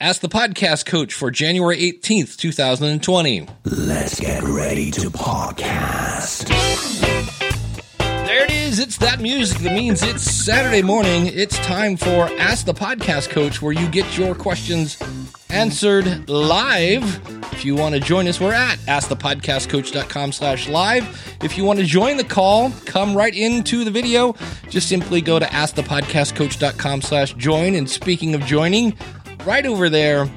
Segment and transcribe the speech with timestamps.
[0.00, 3.48] Ask the podcast coach for January 18th, 2020.
[3.64, 6.46] Let's get ready to podcast.
[7.98, 8.78] There it is.
[8.78, 11.26] It's that music that means it's Saturday morning.
[11.26, 14.96] It's time for Ask the Podcast Coach, where you get your questions
[15.50, 17.02] answered live.
[17.52, 21.36] If you want to join us, we're at askthepodcastcoach.com slash live.
[21.42, 24.36] If you want to join the call, come right into the video.
[24.68, 27.74] Just simply go to askthepodcastcoach.com slash join.
[27.74, 28.96] And speaking of joining,
[29.48, 30.28] right over there,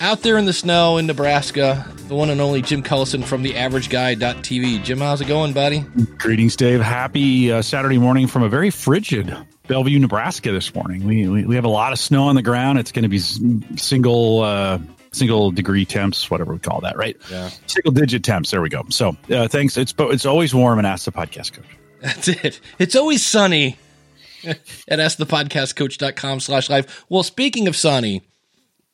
[0.00, 3.54] out there in the snow in Nebraska, the one and only Jim Collison from the
[3.54, 4.84] AverageGuy.tv.
[4.84, 5.80] Jim, how's it going, buddy?
[6.18, 6.80] Greetings, Dave.
[6.80, 9.36] Happy uh, Saturday morning from a very frigid
[9.66, 11.04] Bellevue, Nebraska this morning.
[11.04, 12.78] We, we, we have a lot of snow on the ground.
[12.78, 14.78] It's going to be single uh,
[15.10, 17.16] single degree temps, whatever we call that, right?
[17.28, 17.50] Yeah.
[17.66, 18.52] Single digit temps.
[18.52, 18.84] There we go.
[18.88, 19.76] So uh, thanks.
[19.76, 21.66] It's it's always warm and ask the podcast coach.
[22.00, 22.60] That's it.
[22.78, 23.78] It's always sunny
[24.44, 27.04] at askthepodcastcoach.com slash live.
[27.08, 28.22] Well, speaking of sunny,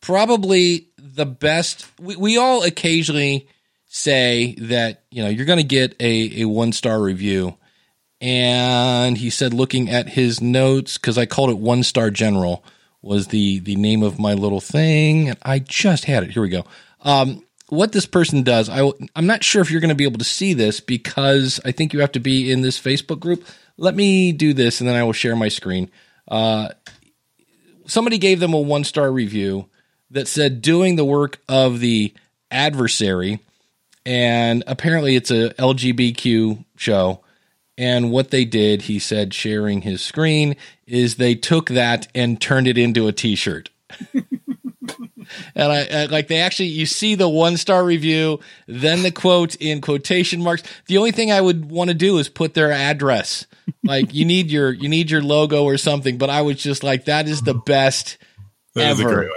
[0.07, 1.85] probably the best.
[1.99, 3.49] We, we all occasionally
[3.87, 7.57] say that you know you're going to get a, a one star review,
[8.21, 12.65] and he said looking at his notes because I called it one star general
[13.03, 16.31] was the the name of my little thing, and I just had it.
[16.31, 16.65] Here we go.
[17.01, 20.19] Um, what this person does, I, I'm not sure if you're going to be able
[20.19, 23.45] to see this because I think you have to be in this Facebook group.
[23.77, 25.91] Let me do this, and then I will share my screen.
[26.29, 26.69] Uh,
[27.87, 29.69] somebody gave them a one star review
[30.11, 32.15] that said doing the work of the
[32.51, 33.41] adversary,
[34.05, 37.21] and apparently it's a LGBTQ show.
[37.79, 42.69] And what they did, he said, sharing his screen, is they took that and turned
[42.69, 43.69] it into a T-shirt.
[45.55, 49.57] and I, I, like they actually you see the one star review, then the quote
[49.57, 50.63] in quotation marks.
[50.87, 53.47] The only thing I would want to do is put their address.
[53.85, 56.19] Like you need your you need your logo or something.
[56.19, 58.19] But I was just like that is the best
[58.75, 59.31] That is a ever.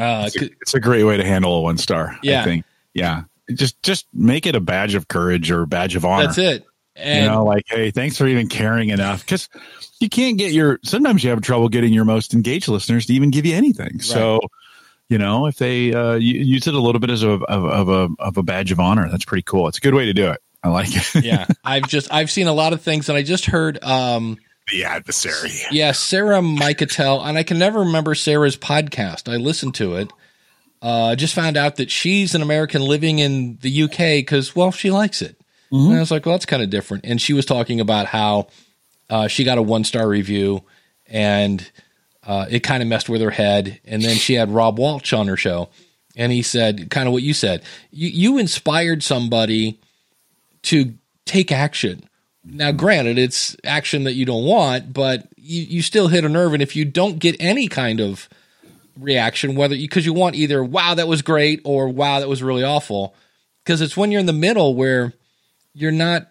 [0.00, 2.16] Uh, It's a, it's a great way to handle a one star.
[2.22, 2.40] Yeah.
[2.42, 2.64] I think.
[2.94, 3.22] Yeah.
[3.52, 6.26] Just just make it a badge of courage or a badge of honor.
[6.26, 6.64] that's it.
[6.96, 9.20] And you know, like, hey, thanks for even caring enough.
[9.24, 9.48] Because
[10.00, 10.78] you can't get your.
[10.84, 14.00] Sometimes you have trouble getting your most engaged listeners to even give you anything.
[14.00, 14.40] So,
[15.08, 18.08] you know, if they uh, use it a little bit as a of, of a
[18.18, 19.66] of a badge of honor, that's pretty cool.
[19.68, 20.40] It's a good way to do it.
[20.62, 21.24] I like it.
[21.24, 23.82] yeah, I've just I've seen a lot of things, and I just heard.
[23.82, 24.38] um
[24.70, 25.50] the adversary.
[25.70, 29.32] Yeah, Sarah Micatel, and I can never remember Sarah's podcast.
[29.32, 30.12] I listened to it.
[30.82, 34.72] Uh, I just found out that she's an American living in the UK because, well,
[34.72, 35.40] she likes it.
[35.70, 37.04] And I was like, well, that's kind of different.
[37.04, 38.48] And she was talking about how
[39.08, 40.64] uh, she got a one star review
[41.06, 41.70] and
[42.24, 43.80] uh, it kind of messed with her head.
[43.84, 45.68] And then she had Rob Walsh on her show.
[46.16, 49.78] And he said, kind of what you said, you, you inspired somebody
[50.62, 50.94] to
[51.24, 52.02] take action.
[52.44, 56.54] Now, granted, it's action that you don't want, but you, you still hit a nerve.
[56.54, 58.28] And if you don't get any kind of
[58.98, 62.64] reaction, whether because you want either, wow, that was great, or wow, that was really
[62.64, 63.14] awful,
[63.64, 65.12] because it's when you're in the middle where
[65.74, 66.28] you're not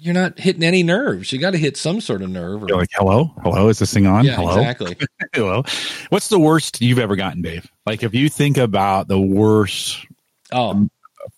[0.00, 1.32] you're not hitting any nerves.
[1.32, 2.62] You got to hit some sort of nerve.
[2.62, 4.24] Or, like, hello, hello, is this thing on?
[4.24, 4.96] yeah, hello, exactly.
[5.32, 5.64] hello.
[6.10, 7.68] What's the worst you've ever gotten, Dave?
[7.84, 10.06] Like, if you think about the worst
[10.52, 10.88] Oh,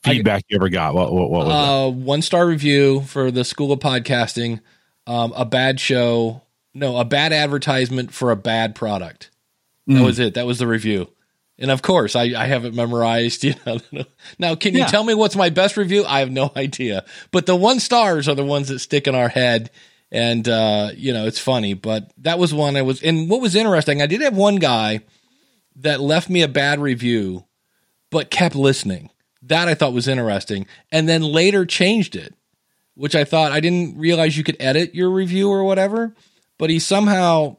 [0.02, 1.52] feedback you ever got, what what, what was it?
[1.52, 4.60] uh, one star review for the School of Podcasting.
[5.06, 6.42] Um, a bad show,
[6.74, 9.30] no, a bad advertisement for a bad product.
[9.86, 10.04] That Mm.
[10.04, 10.34] was it.
[10.34, 11.08] That was the review.
[11.58, 13.42] And of course, I, I have it memorized.
[13.44, 13.78] You know.
[14.38, 14.86] Now, can you Yeah.
[14.86, 16.04] tell me what's my best review?
[16.06, 17.04] I have no idea.
[17.32, 19.70] But the one stars are the ones that stick in our head,
[20.12, 21.74] and uh, you know it's funny.
[21.74, 23.02] But that was one I was.
[23.02, 25.00] And what was interesting, I did have one guy
[25.76, 27.44] that left me a bad review,
[28.10, 29.10] but kept listening.
[29.50, 32.34] That I thought was interesting, and then later changed it,
[32.94, 36.14] which I thought I didn't realize you could edit your review or whatever.
[36.58, 37.58] But he somehow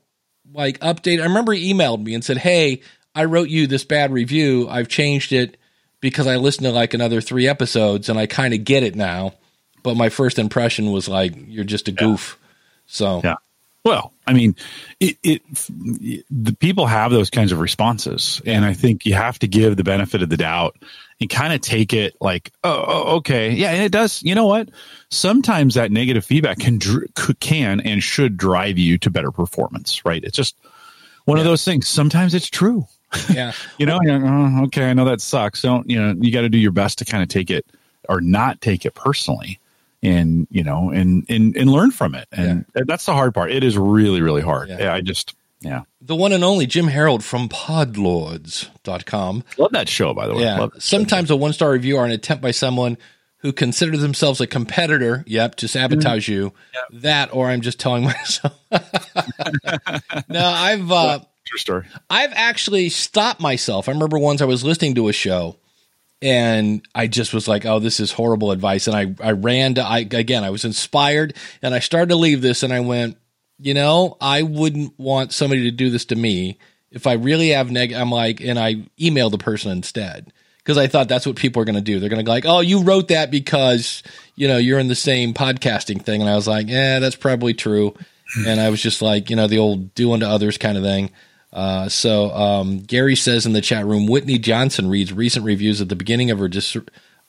[0.53, 1.21] like updated.
[1.21, 2.81] I remember he emailed me and said, "Hey,
[3.13, 4.67] I wrote you this bad review.
[4.69, 5.57] I've changed it
[5.99, 9.33] because I listened to like another three episodes and I kind of get it now.
[9.83, 12.37] But my first impression was like, you're just a goof.
[12.87, 13.35] So Yeah.
[13.83, 14.55] Well, I mean,
[14.99, 15.41] it, it
[16.29, 19.83] the people have those kinds of responses, and I think you have to give the
[19.83, 20.77] benefit of the doubt
[21.21, 24.23] and kind of take it like, oh, oh, okay, yeah, and it does.
[24.23, 24.69] You know what?
[25.09, 26.79] Sometimes that negative feedback can
[27.39, 30.03] can and should drive you to better performance.
[30.03, 30.23] Right?
[30.23, 30.55] It's just
[31.25, 31.87] one of those things.
[31.87, 32.87] Sometimes it's true.
[33.29, 33.51] yeah.
[33.77, 35.61] You know, you're oh, okay, I know that sucks.
[35.61, 36.15] Don't you know?
[36.19, 37.65] You got to do your best to kind of take it
[38.09, 39.59] or not take it personally,
[40.01, 42.27] and you know, and and and learn from it.
[42.31, 43.51] And that's the hard part.
[43.51, 44.69] It is really, really hard.
[44.69, 44.79] Yeah.
[44.79, 49.43] Yeah, I just yeah The one and only Jim Harold from podlords.com.
[49.57, 50.13] love that show.
[50.13, 50.57] By the way, Yeah.
[50.57, 50.79] That show.
[50.79, 52.97] Sometimes a one star review are an attempt by someone
[53.37, 56.53] who considers themselves a competitor, yep, to sabotage you.
[56.91, 58.53] That or I'm just telling myself.
[60.29, 61.85] no, I've uh true story.
[62.09, 63.87] I've actually stopped myself.
[63.89, 65.57] I remember once I was listening to a show
[66.21, 69.83] and I just was like, "Oh, this is horrible advice." And I I ran to
[69.83, 73.17] I again, I was inspired and I started to leave this and I went,
[73.61, 76.57] "You know, I wouldn't want somebody to do this to me
[76.91, 80.87] if I really have neg I'm like and I emailed the person instead because I
[80.87, 81.99] thought that's what people are going to do.
[81.99, 84.03] They're going to go like, "Oh, you wrote that because,
[84.35, 87.53] you know, you're in the same podcasting thing." And I was like, "Yeah, that's probably
[87.53, 87.95] true."
[88.45, 91.11] and I was just like, you know, the old do unto others kind of thing.
[91.51, 95.89] Uh, so um, Gary says in the chat room, Whitney Johnson reads recent reviews at
[95.89, 96.77] the beginning of her dis-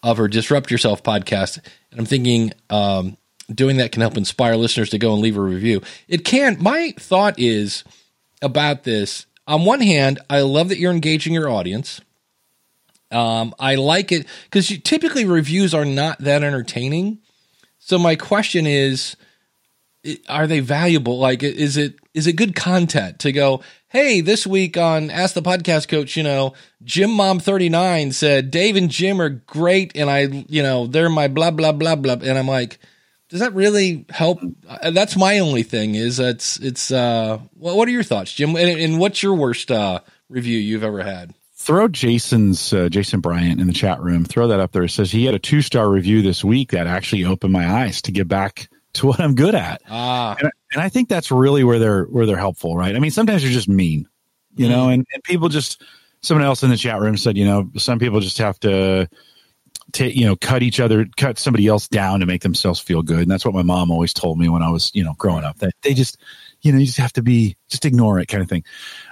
[0.03, 1.59] of her Disrupt Yourself podcast,
[1.91, 3.17] and I'm thinking um,
[3.55, 5.83] doing that can help inspire listeners to go and leave a review.
[6.09, 6.57] It can.
[6.61, 7.85] My thought is
[8.41, 9.27] about this.
[9.47, 12.01] On one hand, I love that you're engaging your audience.
[13.11, 17.19] Um, I like it because typically reviews are not that entertaining.
[17.79, 19.17] So my question is,
[20.29, 21.19] are they valuable?
[21.19, 23.63] Like, is it is it good content to go?
[23.89, 28.51] Hey, this week on Ask the Podcast Coach, you know, Jim Mom thirty nine said
[28.51, 32.15] Dave and Jim are great, and I, you know, they're my blah blah blah blah,
[32.15, 32.79] and I'm like,
[33.33, 34.41] does that really help?
[34.69, 35.95] Uh, That's my only thing.
[35.95, 36.93] Is it's it's.
[36.93, 38.51] uh well, What are your thoughts, Jim?
[38.51, 41.35] And, and what's your worst uh review you've ever had?
[41.55, 44.27] Throw Jason's uh, Jason Bryant in the chat room.
[44.27, 44.83] Throw that up there.
[44.83, 48.03] It says he had a two star review this week that actually opened my eyes
[48.03, 49.81] to get back to what I'm good at.
[49.89, 52.95] Ah, and, and I think that's really where they're where they're helpful, right?
[52.95, 54.07] I mean, sometimes you're just mean,
[54.57, 55.83] you know, and, and people just
[56.21, 59.09] someone else in the chat room said, you know, some people just have to
[59.93, 63.21] take you know cut each other cut somebody else down to make themselves feel good.
[63.21, 65.59] And that's what my mom always told me when i was you know growing up
[65.59, 66.19] that they just
[66.61, 68.65] you know you just have to be just ignore it kind of thing.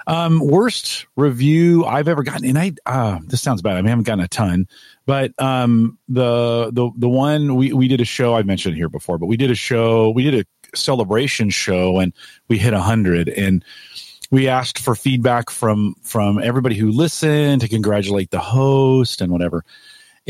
[0.07, 3.73] Um worst review i've ever gotten and i uh this sounds bad.
[3.73, 4.67] I, mean, I haven't gotten a ton
[5.05, 9.17] but um the the the one we we did a show i've mentioned here before
[9.17, 12.13] but we did a show we did a celebration show and
[12.47, 13.63] we hit a hundred and
[14.31, 19.63] we asked for feedback from from everybody who listened to congratulate the host and whatever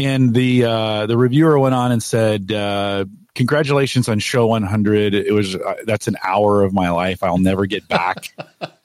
[0.05, 3.05] and the uh, the reviewer went on and said, uh,
[3.35, 5.13] "Congratulations on show 100.
[5.13, 8.35] It was uh, that's an hour of my life I'll never get back."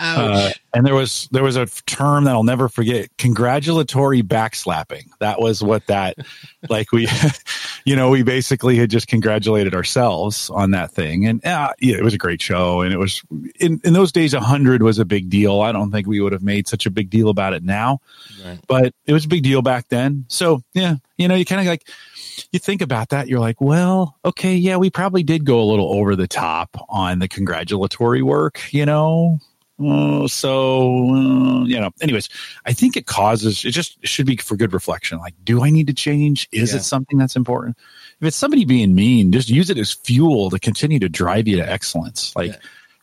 [0.00, 5.10] Uh, and there was there was a term that I'll never forget: congratulatory backslapping.
[5.18, 6.16] That was what that
[6.68, 7.06] like we,
[7.84, 12.04] you know, we basically had just congratulated ourselves on that thing, and uh, yeah, it
[12.04, 13.22] was a great show, and it was
[13.58, 15.60] in in those days, hundred was a big deal.
[15.60, 18.00] I don't think we would have made such a big deal about it now,
[18.44, 18.58] Right.
[18.66, 20.24] but it was a big deal back then.
[20.28, 21.86] So yeah, you know, you kind of like
[22.52, 25.92] you think about that, you're like, well, okay, yeah, we probably did go a little
[25.92, 29.38] over the top on the congratulatory work, you know.
[29.82, 32.28] Uh, so uh, you know, anyways,
[32.66, 35.18] I think it causes it just should be for good reflection.
[35.18, 36.48] Like, do I need to change?
[36.52, 36.78] Is Yeah.
[36.78, 37.76] it something that's important?
[38.20, 41.56] If it's somebody being mean, just use it as fuel to continue to drive you
[41.56, 42.34] to excellence.
[42.36, 42.56] Like, Yeah.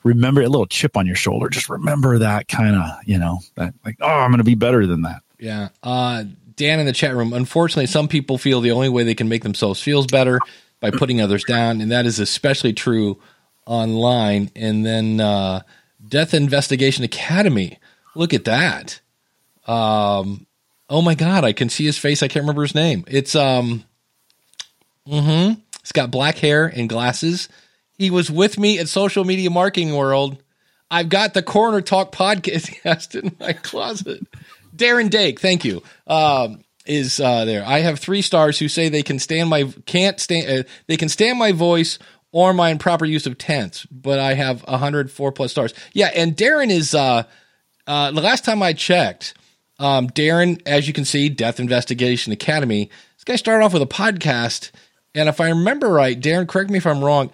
[0.04, 1.50] remember a little chip on your shoulder.
[1.50, 4.86] Just remember that kind of, you know, that like, oh, I'm going to be better
[4.86, 5.22] than that.
[5.40, 5.70] Yeah.
[5.82, 6.26] Uh,
[6.56, 7.34] Dan in the chat room.
[7.34, 10.40] Unfortunately, some people feel the only way they can make themselves feel better
[10.80, 13.20] by putting others down, and that is especially true
[13.66, 14.50] online.
[14.56, 15.62] And then uh,
[16.08, 17.80] Death Investigation Academy.
[18.16, 19.02] Look at that.
[19.66, 20.48] Um,
[20.90, 22.24] oh my God, I can see his face.
[22.24, 23.04] I can't remember his name.
[23.08, 23.84] It's um,
[25.08, 25.60] mm-hmm.
[25.82, 27.50] He's got black hair and glasses.
[27.98, 30.42] He was with me at Social Media Marketing World.
[30.90, 34.26] I've got the Coroner Talk podcast in my closet.
[34.76, 35.82] Darren Dake, thank you.
[36.06, 37.66] Um, is uh, there?
[37.66, 41.10] I have three stars who say they can stand my can't stand uh, they can
[41.10, 42.00] stand my voice
[42.32, 45.74] or my improper use of tense, but I have 104 plus stars.
[45.94, 47.24] Yeah, and Darren is uh,
[47.86, 49.34] uh, the last time I checked,
[49.80, 52.90] um, Darren, as you can see, Death Investigation Academy.
[53.16, 54.72] This guy started off with a podcast,
[55.16, 57.32] and if I remember right, Darren, correct me if I'm wrong.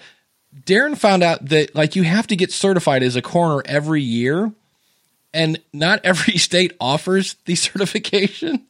[0.66, 4.52] Darren found out that like you have to get certified as a coroner every year,
[5.34, 8.66] and not every state offers the certification,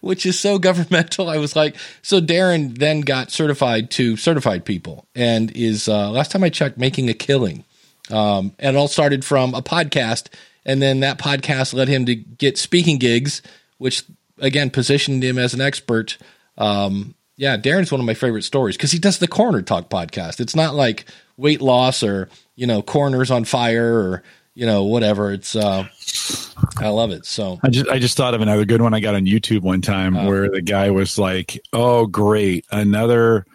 [0.00, 1.28] which is so governmental.
[1.28, 6.30] I was like, so Darren then got certified to certified people, and is uh, last
[6.30, 7.64] time I checked making a killing.
[8.10, 10.28] Um, and it all started from a podcast,
[10.64, 13.40] and then that podcast led him to get speaking gigs,
[13.78, 14.02] which
[14.38, 16.18] again positioned him as an expert.
[16.58, 20.40] Um, yeah, Darren's one of my favorite stories because he does the Coroner Talk podcast.
[20.40, 24.22] It's not like weight loss or you know corners on fire or
[24.54, 25.32] you know whatever.
[25.32, 25.86] It's uh,
[26.78, 27.26] I love it.
[27.26, 29.80] So I just I just thought of another good one I got on YouTube one
[29.80, 30.26] time Oh.
[30.28, 33.46] where the guy was like, "Oh, great, another."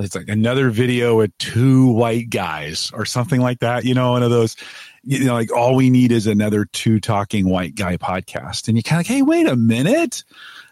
[0.00, 3.84] It's like another video with two white guys or something like that.
[3.84, 4.54] You know, one of those.
[5.02, 8.82] You know, like all we need is another two talking white guy podcast, and you
[8.82, 10.22] kind of like, hey, wait a minute.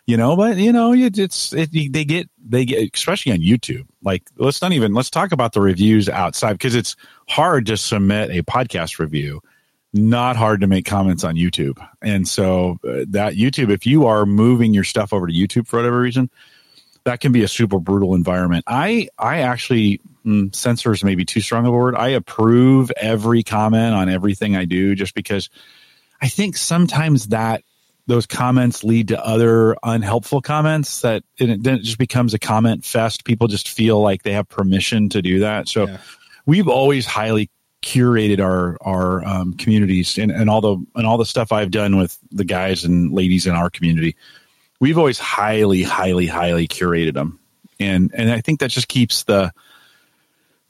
[0.06, 3.86] You know, but you know, it, it's it, they get they get especially on YouTube.
[4.02, 6.94] Like, let's not even let's talk about the reviews outside because it's
[7.28, 9.40] hard to submit a podcast review
[9.96, 11.84] not hard to make comments on YouTube.
[12.02, 15.76] And so uh, that YouTube, if you are moving your stuff over to YouTube for
[15.76, 16.30] whatever reason,
[17.04, 18.64] that can be a super brutal environment.
[18.66, 21.94] I I actually mm, censor is maybe too strong of a word.
[21.94, 25.48] I approve every comment on everything I do just because
[26.20, 27.62] I think sometimes that
[28.08, 32.84] those comments lead to other unhelpful comments that it, then it just becomes a comment
[32.84, 33.24] fest.
[33.24, 35.68] People just feel like they have permission to do that.
[35.68, 35.98] So Yeah.
[36.44, 37.50] we've always highly
[37.86, 41.96] curated our our um, communities and, and all the and all the stuff I've done
[41.96, 44.16] with the guys and ladies in our community.
[44.80, 47.38] We've always highly, highly, highly curated them,
[47.78, 49.52] and and I think that just keeps the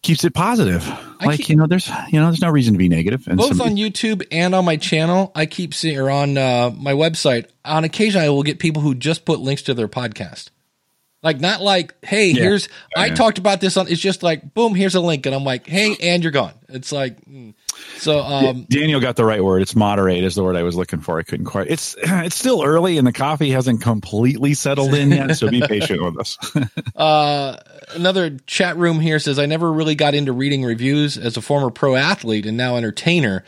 [0.02, 0.86] keeps it positive.
[1.18, 3.26] I like keep- you know, there's you know, there's no reason to be negative.
[3.26, 5.32] And both somebody- on YouTube and on my channel.
[5.34, 7.46] I keep seeing, or on uh, my website.
[7.64, 10.50] On occasion, I will get people who just put links to their podcast.
[11.26, 12.44] Like not like, hey, Yeah.
[12.44, 13.88] here's I talked about this on.
[13.88, 16.52] It's just like, boom, here's a link, and I'm like, hey, and you're gone.
[16.68, 17.52] It's like, mm.
[17.96, 19.60] so um, Daniel got the right word.
[19.60, 21.18] It's moderate is the word I was looking for.
[21.18, 21.66] I couldn't quite.
[21.66, 26.00] It's it's still early and the coffee hasn't completely settled in yet, so be patient
[26.00, 26.38] with us.
[26.94, 27.56] Uh,
[27.94, 31.70] another chat room here says, I never really got into reading reviews as a former
[31.70, 33.44] pro athlete and now entertainer.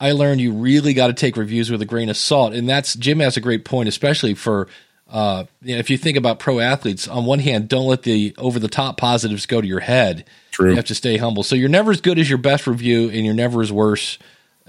[0.00, 2.52] I learned you really got to take reviews with a grain of salt.
[2.54, 4.68] And that's, Jim has a great point, especially for,
[5.10, 8.34] uh, you know, if you think about pro athletes, on one hand, don't let the
[8.38, 10.24] over the top positives go to your head.
[10.52, 10.70] True.
[10.70, 11.42] You have to stay humble.
[11.42, 14.18] So you're never as good as your best review and you're never as worse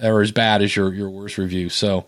[0.01, 1.69] or as bad as your, your worst review.
[1.69, 2.05] So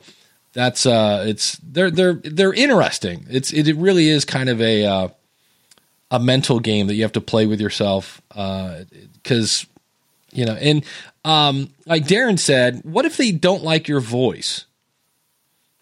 [0.54, 3.26] that's, uh, it's, they're, they're, they're interesting.
[3.30, 5.08] It's, it, it really is kind of a, uh,
[6.14, 9.66] a mental game that you have to play with yourself because
[10.32, 10.86] you know and
[11.26, 14.66] um like darren said what if they don't like your voice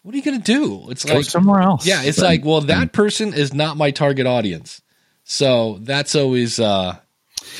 [0.02, 1.86] what are you gonna do it's Go like somewhere else.
[1.86, 4.82] yeah it's like well that person is not my target audience
[5.24, 6.96] so that's always uh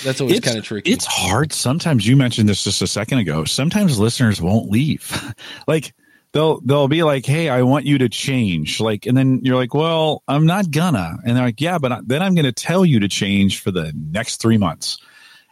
[0.04, 1.52] that's always kind of tricky It's hard.
[1.52, 3.44] Sometimes you mentioned this just a second ago.
[3.44, 5.34] Sometimes listeners won't leave.
[5.66, 5.92] like
[6.32, 9.74] they'll they'll be like, "Hey, I want you to change." Like, and then you're like,
[9.74, 12.84] "Well, I'm not gonna." And they're like, "Yeah, but I, then I'm going to tell
[12.84, 14.98] you to change for the next three months."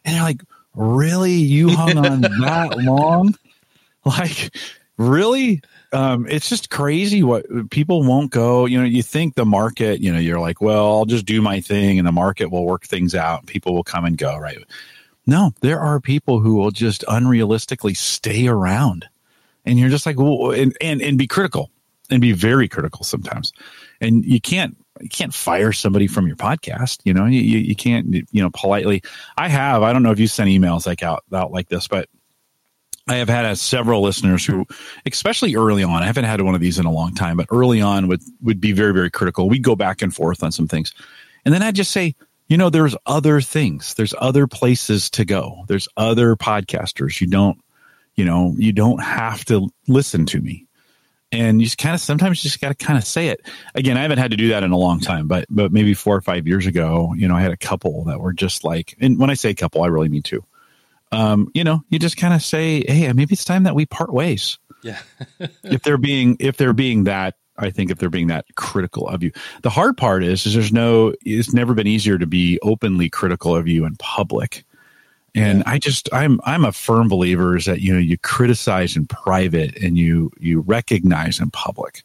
[0.04, 0.42] And they're like,
[0.74, 1.32] "Really?
[1.32, 3.34] You hung on that long?
[4.04, 4.54] Like,
[4.96, 5.60] really?"
[5.92, 8.66] Um, it's just crazy what people won't go.
[8.66, 11.60] You know, you think the market, you know, you're like, well, I'll just do my
[11.60, 13.46] thing and the market will work things out.
[13.46, 14.58] People will come and go, right?
[15.26, 19.08] No, there are people who will just unrealistically stay around.
[19.64, 21.70] And you're just like, well, and, and, and be critical
[22.10, 23.52] and be very critical sometimes.
[24.00, 27.00] And you can't, you can't fire somebody from your podcast.
[27.04, 29.02] You know, you, you, you can't, you know, politely.
[29.36, 32.08] I have, I don't know if you send emails like out, out like this, but
[33.10, 34.64] I have had several listeners who,
[35.04, 37.80] especially early on, I haven't had one of these in a long time, but early
[37.80, 39.48] on would would be very very critical.
[39.48, 40.92] We'd go back and forth on some things,
[41.44, 42.14] and then I'd just say,
[42.46, 47.20] you know, there's other things, there's other places to go, there's other podcasters.
[47.20, 47.58] You don't,
[48.14, 50.68] you know, you don't have to listen to me,
[51.32, 53.40] and you just kind of sometimes you just got to kind of say it.
[53.74, 56.14] Again, I haven't had to do that in a long time, but but maybe four
[56.14, 59.18] or five years ago, you know, I had a couple that were just like, and
[59.18, 60.44] when I say couple, I really mean two
[61.12, 64.12] um, you know, you just kind of say, "Hey, maybe it's time that we part
[64.12, 64.98] ways." yeah
[65.64, 69.22] if they're being if they're being that, I think if they're being that critical of
[69.22, 71.14] you, the hard part is, is there's no.
[71.22, 74.64] It's never been easier to be openly critical of you in public,
[75.34, 79.06] and I just I'm I'm a firm believer is that you know you criticize in
[79.06, 82.02] private and you you recognize in public,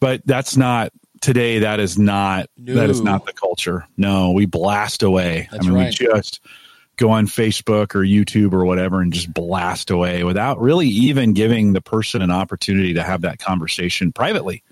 [0.00, 1.60] but that's not today.
[1.60, 3.86] That is not that is not the culture.
[3.96, 5.48] No, we blast away.
[5.52, 6.00] That's I mean, right.
[6.00, 6.40] we just
[6.96, 11.72] go on Facebook or YouTube or whatever and just blast away without really even giving
[11.72, 14.62] the person an opportunity to have that conversation privately.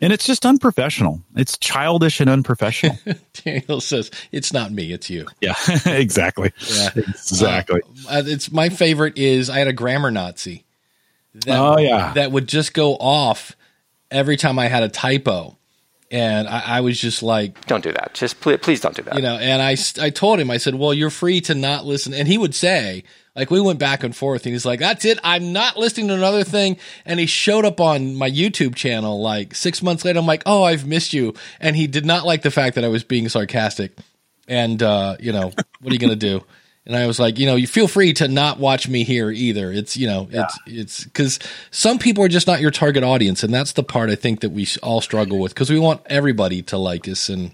[0.00, 1.22] And it's just unprofessional.
[1.36, 2.98] It's childish and unprofessional.
[3.44, 5.54] daniel says it's not me it's you yeah,
[5.86, 6.52] exactly.
[6.70, 6.90] Yeah.
[6.96, 7.80] Exactly.
[8.10, 10.64] uh, it's my favorite is i had a grammar nazi
[11.46, 12.12] that, Oh, yeah.
[12.14, 13.56] that would just go off
[14.10, 15.56] every time i had a typo
[16.14, 18.14] and I, I was just like Don't do that.
[18.14, 19.16] Just please, please don't do that.
[19.16, 22.14] you know and I, I told him i said well you're free to not listen.
[22.14, 23.02] And he would say
[23.34, 25.18] like we went back and forth and he's like that's it.
[25.24, 26.76] I'm not listening to another thing.
[27.04, 30.20] And he showed up on my youtube channel like six months later.
[30.20, 31.34] I'm like oh i've missed you.
[31.60, 33.92] And he did not like the fact that i was being sarcastic.
[34.46, 36.44] And uh, you know what are you gonna do
[36.86, 39.70] and i was like you know you feel free to not watch me here either
[39.72, 41.38] it's you know it's it's because
[41.70, 44.50] some people are just not your target audience and that's the part i think that
[44.50, 47.52] we all struggle with because we want everybody to like us and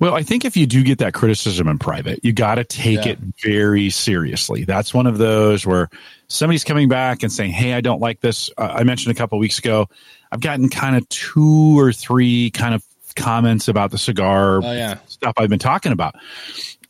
[0.00, 3.04] Well, I think if you do get that criticism in private, you got to take
[3.04, 3.12] Yeah.
[3.12, 4.64] it very seriously.
[4.64, 5.88] That's one of those where
[6.26, 9.38] somebody's coming back and saying, "Hey, I don't like this." Uh, I mentioned a couple
[9.38, 9.86] weeks ago,
[10.32, 12.82] I've gotten kind of two or three kind of
[13.14, 14.96] comments about the cigar Oh, yeah.
[15.06, 16.16] stuff I've been talking about,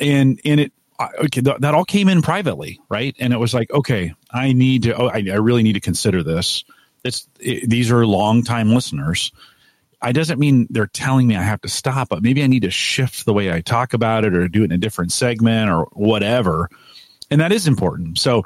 [0.01, 0.73] and and it
[1.25, 3.15] okay, th- that all came in privately, right?
[3.19, 6.23] And it was like, okay, I need to, oh, I, I really need to consider
[6.23, 6.65] this.
[7.05, 9.33] It's it, these are longtime listeners.
[10.01, 12.71] I doesn't mean they're telling me I have to stop, but maybe I need to
[12.71, 15.85] shift the way I talk about it or do it in a different segment or
[15.93, 16.69] whatever.
[17.31, 18.19] And that is important.
[18.19, 18.45] So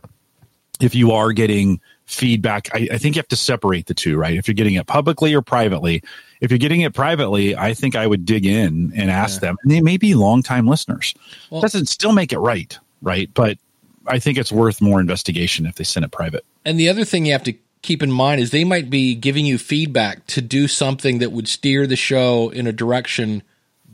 [0.81, 4.37] if you are getting feedback, I, I think you have to separate the two, right?
[4.37, 6.03] If you're getting it publicly or privately,
[6.41, 9.49] if you're getting it privately, I think I would dig in and ask Yeah.
[9.49, 9.57] them.
[9.63, 11.15] And they may be longtime listeners.
[11.51, 13.29] Well- Doesn't still make it right, right?
[13.35, 13.59] But
[14.07, 16.45] I think it's worth more investigation if they send it private.
[16.65, 19.47] And the other thing you have to keep in mind is they might be giving
[19.47, 23.43] you feedback to do something that would steer the show in a direction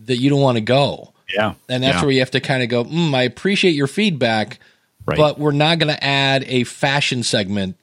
[0.06, 1.12] that you don't want to go.
[1.34, 1.54] Yeah.
[1.68, 2.02] And that's yeah.
[2.02, 4.58] where you have to kind of go, mm, I appreciate your feedback,
[5.06, 5.16] Right.
[5.16, 7.76] but we're not going to add a fashion segment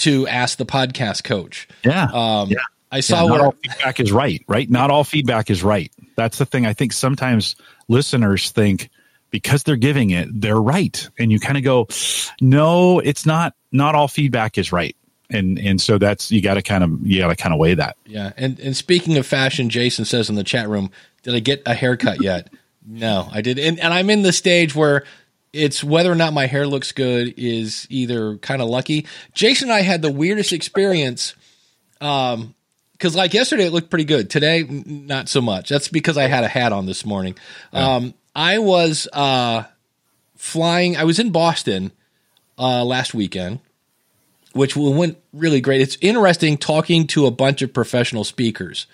[0.00, 1.68] to ask the podcast coach.
[1.84, 2.04] yeah.
[2.12, 2.58] Um, Yeah.
[2.90, 4.68] I Yeah, saw not where all feedback is right, right?
[4.70, 5.92] Not all feedback is right.
[6.16, 6.66] That's the thing.
[6.66, 7.56] I think sometimes
[7.88, 8.90] listeners think
[9.30, 11.86] because they're giving it, they're right, and you kind of go,
[12.40, 13.54] "No, it's not.
[13.72, 14.96] Not all feedback is right."
[15.30, 17.74] And and so that's you got to kind of you got to kind of weigh
[17.74, 17.96] that.
[18.06, 20.90] Yeah, and and speaking of fashion, Jason says in the chat room,
[21.22, 22.48] "Did I get a haircut yet?"
[22.86, 25.04] no, I did, and and I'm in the stage where
[25.52, 29.06] it's whether or not my hair looks good is either kind of lucky.
[29.34, 31.34] Jason and I had the weirdest experience,
[32.00, 32.54] um,
[32.98, 34.28] because like yesterday it looked pretty good.
[34.28, 35.68] Today, not so much.
[35.68, 37.36] That's because I had a hat on this morning.
[37.72, 39.64] Um, I was uh
[40.36, 40.96] flying.
[40.96, 41.92] I was in Boston
[42.58, 43.60] uh last weekend
[44.52, 45.80] which went really great.
[45.80, 48.86] It's interesting talking to a bunch of professional speakers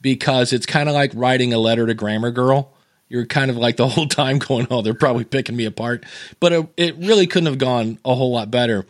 [0.00, 2.72] because it's kind of like writing a letter to Grammar Girl.
[3.08, 6.04] You're kind of like the whole time going, oh, they're probably picking me apart.
[6.38, 8.86] But it, it really couldn't have gone a whole lot better.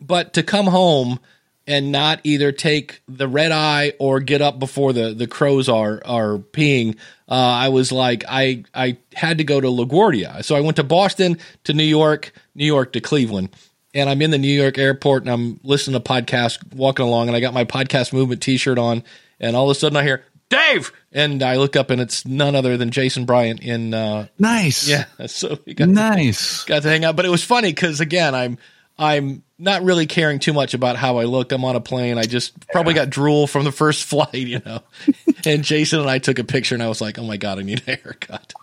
[0.00, 1.20] But to come home
[1.66, 6.00] and not either take the red eye or get up before the, the crows are
[6.04, 6.96] are peeing,
[7.28, 10.44] uh, I was like, I I had to go to LaGuardia.
[10.44, 13.50] So I went to Boston to New York, New York to Cleveland
[13.92, 17.36] and I'm in the New York airport and I'm listening to podcasts, walking along, and
[17.36, 19.02] I got my podcast movement T-shirt on,
[19.40, 22.54] and all of a sudden I hear Dave, and I look up and it's none
[22.54, 24.88] other than Jason Bryant in uh, Nice.
[24.88, 25.06] yeah.
[25.26, 26.62] So we got Nice.
[26.64, 28.58] got to hang out, but it was funny because again, I'm
[28.96, 31.52] I'm not really caring too much about how I look.
[31.52, 32.18] I'm on a plane.
[32.18, 34.80] I just probably got drool from the first flight, you know.
[35.44, 37.62] and Jason and I took a picture, and I was like, oh my god, I
[37.62, 38.54] need a haircut.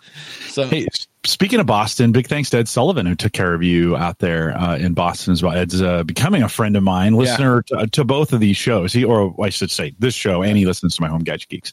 [0.48, 0.88] So Hey,
[1.24, 4.56] speaking of Boston, big thanks to Ed Sullivan who took care of you out there
[4.58, 5.54] uh, in Boston as well.
[5.56, 8.92] Ed's uh, becoming a friend of mine, listener to, to both of these shows.
[8.92, 11.72] He, or I should say, this show, and he listens to my home gadget geeks.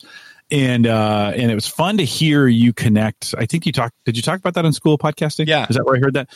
[0.51, 3.33] And uh, and it was fun to hear you connect.
[3.35, 3.95] I think you talked.
[4.05, 5.47] Did you talk about that in school podcasting?
[5.47, 5.65] Yeah.
[5.67, 6.31] is that where I heard that?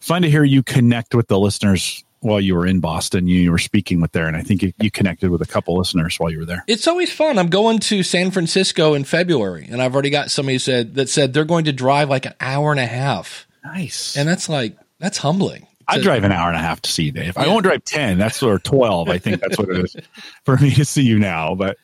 [0.00, 3.28] Fun to hear you connect with the listeners while you were in Boston.
[3.28, 6.16] You, were speaking with there, and I think you, you connected with a couple listeners
[6.18, 6.64] while you were there.
[6.66, 7.38] It's always fun.
[7.38, 11.32] I'm going to San Francisco in February, and I've already got somebody said that said
[11.32, 14.16] they're going to drive like an hour and a half, Nice.
[14.16, 15.66] and that's like that's humbling.
[15.86, 17.36] I drive an hour and a half to see you, Dave.
[17.36, 18.16] I won't drive ten.
[18.16, 19.10] That's or twelve.
[19.10, 19.96] I think that's what it is
[20.44, 21.54] for me to see you now.
[21.54, 21.76] But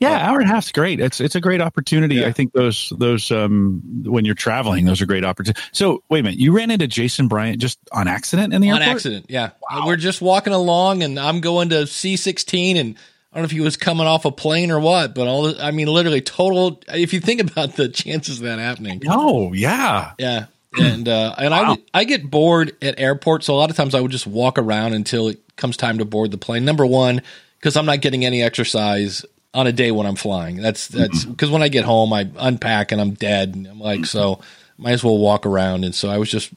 [0.00, 1.00] yeah, hour and a half's great.
[1.00, 2.16] It's it's a great opportunity.
[2.16, 2.28] Yeah.
[2.28, 5.62] I think those those um when you're traveling, those are great opportunities.
[5.72, 8.82] So wait a minute, you ran into Jason Bryant just on accident in the airport?
[8.82, 8.96] on airport?
[8.96, 9.26] accident.
[9.28, 9.50] Yeah,
[9.84, 12.96] we're just walking along, and I'm going to C16, and
[13.32, 15.62] I don't know if he was coming off a plane or what, but all the,
[15.64, 16.80] I mean, literally total.
[16.88, 20.46] If you think about the chances of that happening, No, yeah, yeah.
[20.78, 21.70] And uh, and I Wow.
[21.70, 24.58] would, I get bored at airports, so a lot of times I would just walk
[24.58, 26.64] around until it comes time to board the plane.
[26.64, 27.22] Number one,
[27.58, 30.56] because I'm not getting any exercise on a day when I'm flying.
[30.56, 34.06] That's that's because when I get home, I unpack and I'm dead, and I'm like,
[34.06, 34.40] so
[34.76, 35.84] might as well walk around.
[35.84, 36.50] And so I was just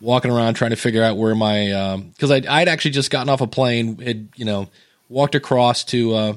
[0.00, 3.40] walking around trying to figure out where my because I'd, I'd actually just gotten off
[3.40, 4.68] a plane, had you know
[5.08, 6.32] walked across to uh,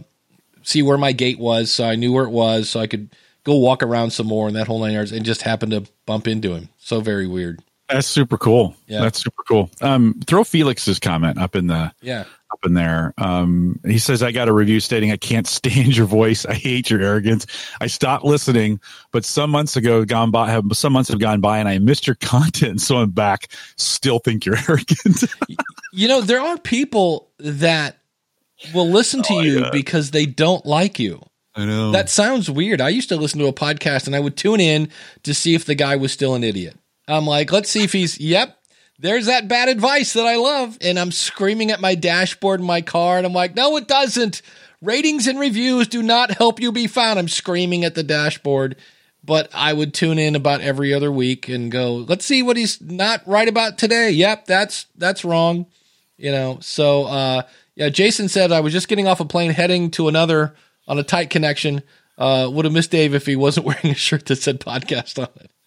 [0.63, 3.09] see where my gate was, so I knew where it was, so I could
[3.43, 6.27] go walk around some more and that whole nine yards, and just happened to bump
[6.27, 6.69] into him.
[6.77, 7.61] So very weird.
[7.89, 8.75] that's super cool.
[8.87, 9.01] Yeah.
[9.01, 9.69] That's super cool.
[9.81, 12.25] Um, throw Felix's comment up in the Yeah.
[12.51, 13.13] Up in there.
[13.17, 16.45] Um, he says, I got a review stating, I can't stand your voice.
[16.45, 17.45] I hate your arrogance.
[17.79, 18.79] I stopped listening,
[19.11, 22.07] but some months ago gone by, have, some months have gone by and I missed
[22.07, 22.81] your content.
[22.91, 23.47] So I'm back.
[23.77, 25.23] Still think you're arrogant.
[25.93, 27.97] You know, there are people that
[28.73, 31.21] will listen to you because they don't like you.
[31.55, 31.91] I know.
[31.91, 32.81] That sounds weird.
[32.81, 34.89] I used to listen to a podcast and I would tune in
[35.23, 36.75] to see if the guy was still an idiot.
[37.07, 38.57] I'm like, let's see if he's, yep,
[39.01, 40.77] there's that bad advice that I love.
[40.79, 44.43] And I'm screaming at my dashboard in my car and I'm like, no, it doesn't.
[44.81, 47.17] Ratings and reviews do not help you be found.
[47.17, 48.77] I'm screaming at the dashboard.
[49.23, 52.81] But I would tune in about every other week and go, let's see what he's
[52.81, 54.09] not right about today.
[54.09, 55.67] Yep, that's that's wrong.
[56.17, 57.43] You know, so uh
[57.75, 60.55] yeah, Jason said I was just getting off a plane heading to another
[60.87, 61.83] on a tight connection.
[62.17, 65.29] Uh would have missed Dave if he wasn't wearing a shirt that said podcast on
[65.35, 65.51] it.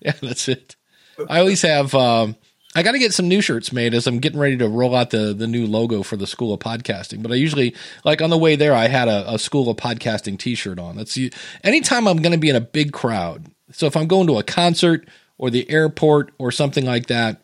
[0.00, 0.76] Yeah, that's it.
[1.28, 1.92] I always have.
[1.92, 2.36] Um,
[2.78, 5.10] I got to get some new shirts made as I'm getting ready to roll out
[5.10, 7.24] the the new logo for the School of Podcasting.
[7.24, 10.38] But I usually like on the way there, I had a, a School of Podcasting
[10.38, 10.96] T-shirt on.
[10.96, 11.18] That's
[11.64, 13.46] anytime I'm going to be in a big crowd.
[13.72, 17.42] So if I'm going to a concert or the airport or something like that,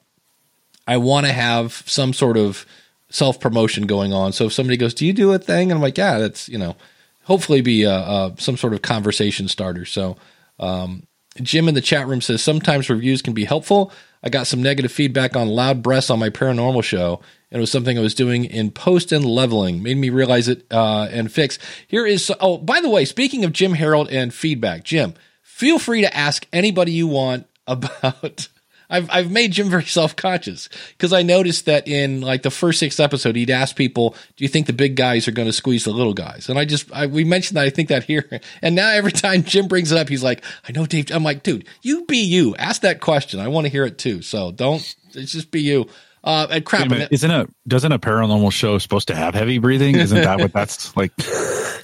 [0.87, 2.65] I want to have some sort of
[3.11, 4.33] self promotion going on.
[4.33, 6.59] So if somebody goes, "Do you do a thing?" and I'm like, "Yeah, that's you
[6.59, 6.77] know."
[7.25, 9.85] Hopefully, be a, a some sort of conversation starter.
[9.85, 10.17] So,
[10.61, 11.09] um,
[11.43, 13.91] Jim in the chat room says sometimes reviews can be helpful.
[14.25, 17.71] I got some negative feedback on loud breaths on my paranormal show, and it was
[17.71, 19.83] something I was doing in post and leveling.
[19.83, 21.59] Made me realize it uh, and fix.
[21.87, 26.01] Here is oh, by the way, speaking of Jim Harold and feedback, Jim, feel free
[26.01, 28.49] to ask anybody you want about
[28.91, 32.79] I've I've made Jim very self conscious because I noticed that in like the first
[32.79, 35.85] six episode, he'd ask people, "Do you think the big guys are going to squeeze
[35.85, 38.75] the little guys?" And I just I, we mentioned that I think that here, and
[38.75, 41.67] now every time Jim brings it up, he's like, "I know, Dave." I'm like, "Dude,
[41.83, 42.55] you be you.
[42.57, 43.41] Ask that question.
[43.41, 44.23] I want to hear it too.
[44.23, 44.95] So don't.
[45.15, 45.89] It's just be you."
[46.25, 46.89] Uh, and crap.
[46.89, 49.97] Minute, isn't a doesn't a paranormal show supposed to have heavy breathing?
[49.97, 51.13] Isn't that what that's like?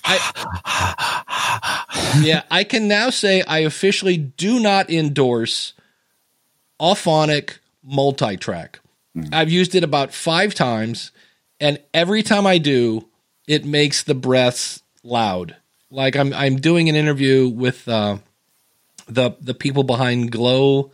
[0.02, 0.16] I,
[2.22, 5.74] yeah, I can now say I officially do not endorse
[6.80, 8.80] Auphonic multi-track.
[9.16, 9.34] Mm.
[9.34, 11.10] I've used it about five times,
[11.58, 13.06] and every time I do,
[13.46, 15.56] it makes the breaths loud.
[15.90, 18.18] Like I'm I'm doing an interview with uh,
[19.08, 20.92] the the people behind Glow.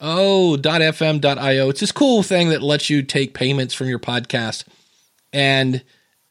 [0.00, 1.68] Oh, .fm.io.
[1.70, 4.64] It's this cool thing that lets you take payments from your podcast.
[5.32, 5.82] And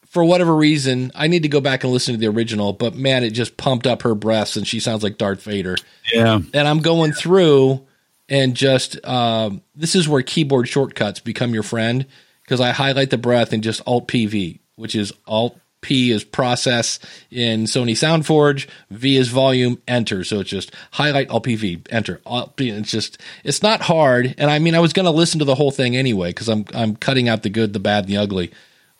[0.05, 3.25] for whatever reason, I need to go back and listen to the original, but man,
[3.25, 5.75] it just pumped up her breaths and she sounds like Darth Vader.
[6.13, 6.39] Yeah.
[6.53, 7.85] And I'm going through
[8.29, 12.05] and just um, this is where keyboard shortcuts become your friend
[12.43, 16.99] because I highlight the breath and just Alt PV, which is Alt P is process
[17.29, 20.23] in Sony SoundForge, V is volume, enter.
[20.23, 22.19] So it's just highlight Alt PV, enter.
[22.25, 24.33] Alt P, it's just it's not hard.
[24.37, 26.65] And I mean, I was going to listen to the whole thing anyway because I'm
[26.73, 28.51] I'm cutting out the good, the bad, and the ugly.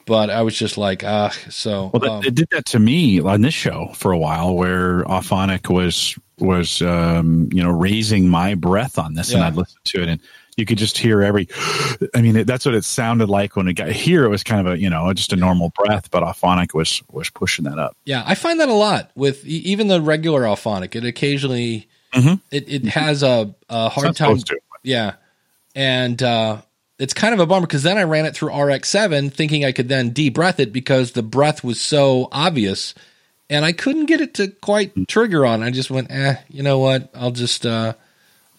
[0.06, 1.90] But I was just like, ah, so.
[1.92, 5.68] Well, um, it did that to me on this show for a while, where Auphonic
[5.68, 9.36] was was um, you know raising my breath on this, yeah.
[9.36, 10.20] and I'd listen to it, and
[10.56, 11.48] you could just hear every.
[12.14, 14.24] I mean, it, that's what it sounded like when it got here.
[14.24, 17.30] It was kind of a you know just a normal breath, but Auphonic was was
[17.30, 17.96] pushing that up.
[18.04, 20.94] Yeah, I find that a lot with even the regular Auphonic.
[20.94, 22.34] It occasionally mm-hmm.
[22.50, 24.38] it it has a, a hard time.
[24.82, 25.14] Yeah,
[25.74, 26.62] and uh,
[26.98, 29.88] it's kind of a bummer because then I ran it through RX7 thinking I could
[29.88, 32.94] then de-breath it because the breath was so obvious
[33.50, 35.62] and I couldn't get it to quite trigger on.
[35.62, 37.10] I just went, eh, you know what?
[37.14, 37.94] I'll just uh,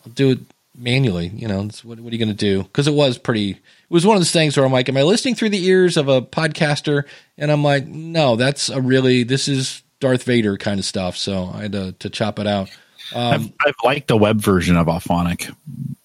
[0.06, 0.40] I'll do it
[0.76, 1.28] manually.
[1.28, 2.64] You know, what, what are you going to do?
[2.64, 3.52] Because it was pretty.
[3.52, 5.98] It was one of those things where I'm like, am I listening through the ears
[5.98, 7.04] of a podcaster?
[7.38, 11.18] And I'm like, no, that's a really this is Darth Vader kind of stuff.
[11.18, 12.70] So I had to, to chop it out.
[13.14, 15.56] Um, I've, I've, liked the web version of Auphonic,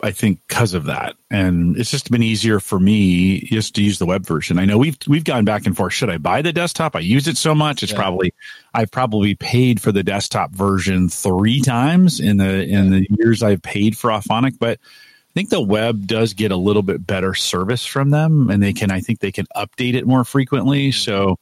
[0.02, 3.98] I think, because of that, and it's just been easier for me just to use
[3.98, 4.58] the web version.
[4.58, 5.92] I know we've we've gone back and forth.
[5.92, 6.96] Should I buy the desktop?
[6.96, 7.98] I use it so much; it's yeah.
[7.98, 8.34] probably
[8.72, 13.62] I've probably paid for the desktop version three times in the in the years I've
[13.62, 14.78] paid for Auphonic, but.
[15.26, 18.72] I think the web does get a little bit better service from them, and they
[18.72, 18.92] can.
[18.92, 20.92] I think they can update it more frequently.
[20.92, 21.40] So,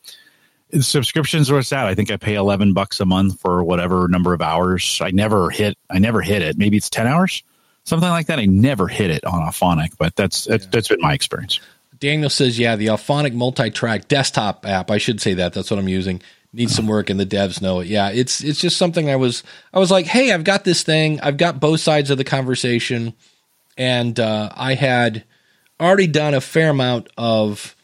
[0.81, 1.87] subscriptions where it's at.
[1.87, 4.99] I think I pay eleven bucks a month for whatever number of hours.
[5.03, 5.77] I never hit.
[5.91, 6.57] I never hit it.
[6.57, 7.43] Maybe it's ten hours,
[7.85, 8.39] something like that.
[8.39, 10.71] I never hit it on Auphonic, but that's that's, yeah.
[10.73, 11.61] that's been my experience.
[11.99, 14.91] Daniel says, "Yeah, the Auphonic multi-track desktop app.
[14.91, 15.53] I should say that.
[15.53, 16.23] That's what I'm using.
[16.53, 17.87] Needs some work, and the devs know it.
[17.87, 21.21] Yeah, it's it's just something I was I was like, hey, I've got this thing.
[21.21, 23.15] I've got both sides of the conversation,
[23.79, 25.25] and uh, I had
[25.81, 27.77] already done a fair amount of."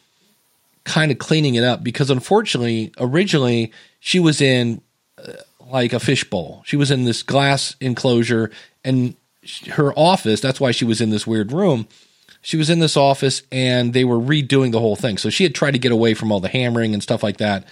[0.89, 4.81] Kind of cleaning it up because unfortunately, originally she was in
[5.19, 5.33] uh,
[5.67, 6.63] like a fishbowl.
[6.65, 8.49] She was in this glass enclosure
[8.83, 9.15] and
[9.69, 11.87] her office, that's why she was in this weird room.
[12.41, 15.19] She was in this office and they were redoing the whole thing.
[15.19, 17.65] So she had tried to get away from all the hammering and stuff like that.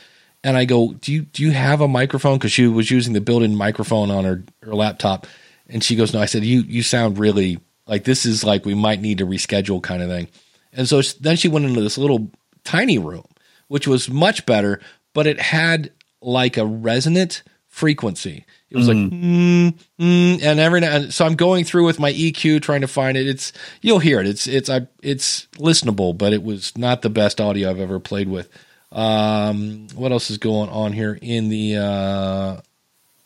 [0.44, 3.22] And I go, "Do you do you have a microphone cuz she was using the
[3.22, 5.26] built-in microphone on her her laptop."
[5.68, 8.76] And she goes, "No." I said, "You you sound really like this is like we
[8.76, 10.28] might need to reschedule kind of thing."
[10.74, 12.30] And so then she went into this little
[12.68, 13.26] tiny room,
[13.70, 14.82] which was much better,
[15.14, 18.46] but it had like a resonant frequency.
[18.70, 18.90] It was mm.
[18.90, 22.88] like, mm, mm, and every now, so I'm going through with my EQ trying to
[22.88, 23.26] find it.
[23.26, 24.28] It's you'll hear it.
[24.28, 28.28] It's it's I it's listenable, but it was not the best audio I've ever played
[28.28, 28.50] with.
[28.92, 32.62] Um, what else is going on here in the uh,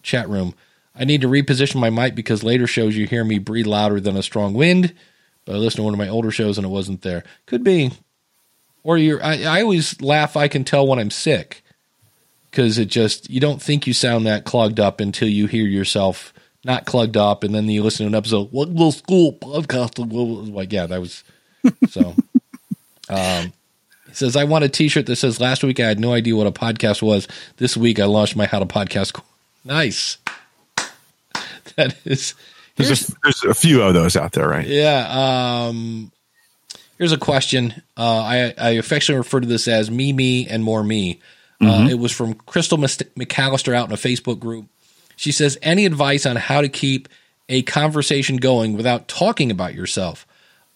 [0.03, 0.53] chat room?
[0.95, 4.17] I need to reposition my mic because later shows you hear me breathe louder than
[4.17, 4.93] a strong wind.
[5.45, 7.23] But I listened to one of my older shows and it wasn't there.
[7.47, 7.91] Could be.
[8.83, 10.35] Or you're, I, I always laugh.
[10.35, 11.63] I can tell when I'm sick
[12.49, 16.33] because it just, you don't think you sound that clogged up until you hear yourself
[16.63, 20.53] not plugged up, and then you listen to an episode, what little school podcast?
[20.53, 21.23] Like, yeah, that was
[21.89, 22.15] so.
[23.09, 23.53] um,
[24.07, 26.35] he says, I want a t shirt that says, Last week I had no idea
[26.35, 27.27] what a podcast was.
[27.57, 29.13] This week I launched my How to Podcast.
[29.13, 29.27] course."
[29.63, 30.17] Nice.
[31.77, 32.33] That is.
[32.75, 34.67] There's a, there's a few of those out there, right?
[34.67, 35.67] yeah.
[35.67, 36.11] Um,
[37.01, 37.81] here's a question.
[37.97, 41.19] Uh, I, I affectionately refer to this as me, me, and more me.
[41.59, 44.67] Uh, it was from Crystal McAllister out in a Facebook group.
[45.15, 47.09] She says, Any advice on how to keep
[47.49, 50.27] a conversation going without talking about yourself?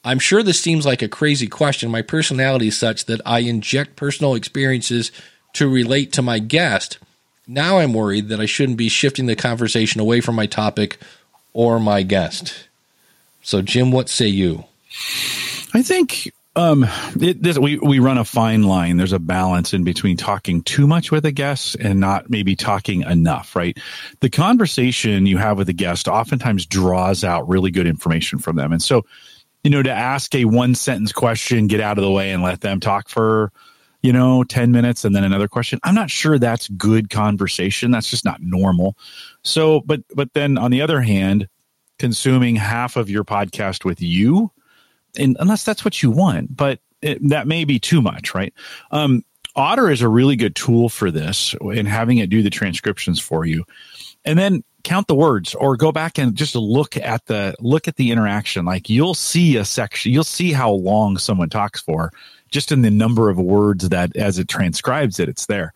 [0.04, 1.92] I'm sure this seems like a crazy question.
[1.92, 5.12] My personality is such that I inject personal experiences
[5.54, 6.98] to relate to my guest.
[7.46, 10.98] Now I'm worried that I shouldn't be shifting the conversation away from my topic
[11.54, 12.68] or my guest.
[13.44, 14.66] So, Jim, what say you?
[15.76, 16.86] I think um,
[17.20, 18.96] it, this, we we run a fine line.
[18.96, 23.02] There's a balance in between talking too much with a guest and not maybe talking
[23.02, 23.58] enough.
[23.58, 23.78] Right,
[24.22, 28.72] the conversation you have with a guest oftentimes draws out really good information from them,
[28.72, 29.06] and so
[29.66, 32.62] you know to ask a one sentence question, get out of the way, and let
[32.62, 33.52] them talk for
[34.02, 38.08] you know 10 minutes and then another question i'm not sure that's good conversation that's
[38.08, 38.96] just not normal
[39.42, 41.48] so but but then on the other hand
[41.98, 44.52] consuming half of your podcast with you
[45.18, 48.54] and unless that's what you want but it, that may be too much right?
[48.92, 49.24] Um
[49.56, 53.46] otter is a really good tool for this in having it do the transcriptions for
[53.46, 53.64] you.
[54.26, 57.96] And then count the words or go back and just look at the look at
[57.96, 58.66] the interaction.
[58.66, 62.12] Like you'll see a section you'll see how long someone talks for
[62.52, 65.74] just in the number of words that as it transcribes it it's there.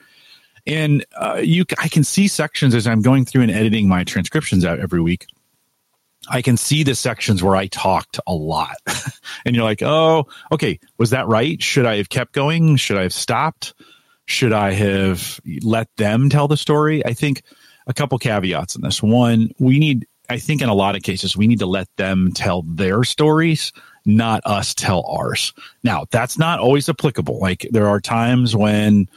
[0.67, 4.65] And uh, you i can see sections as i'm going through and editing my transcriptions
[4.65, 5.25] out every week
[6.29, 8.77] I can see the sections where I talked a lot.
[9.45, 11.61] and you're like, oh, okay, was that right?
[11.61, 12.75] Should I have kept going?
[12.75, 13.73] Should I have stopped?
[14.25, 17.03] Should I have let them tell the story?
[17.05, 17.41] I think
[17.87, 19.01] a couple caveats in this.
[19.01, 22.31] One, we need, I think in a lot of cases, we need to let them
[22.33, 23.73] tell their stories,
[24.05, 25.51] not us tell ours.
[25.83, 27.39] Now, that's not always applicable.
[27.39, 29.09] Like there are times when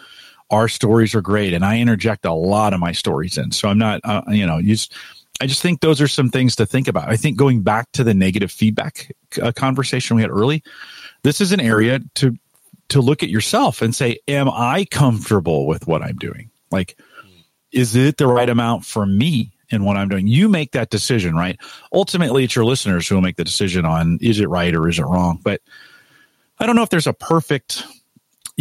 [0.51, 3.53] our stories are great and I interject a lot of my stories in.
[3.53, 4.95] So I'm not, uh, you know, you just,
[5.41, 7.09] I just think those are some things to think about.
[7.09, 10.63] I think going back to the negative feedback uh, conversation we had early,
[11.23, 12.37] this is an area to
[12.89, 16.51] to look at yourself and say, "Am I comfortable with what I'm doing?
[16.71, 16.99] Like,
[17.73, 21.35] is it the right amount for me in what I'm doing?" You make that decision,
[21.35, 21.59] right?
[21.93, 24.99] Ultimately, it's your listeners who will make the decision on is it right or is
[24.99, 25.41] it wrong.
[25.43, 25.63] But
[26.59, 27.85] I don't know if there's a perfect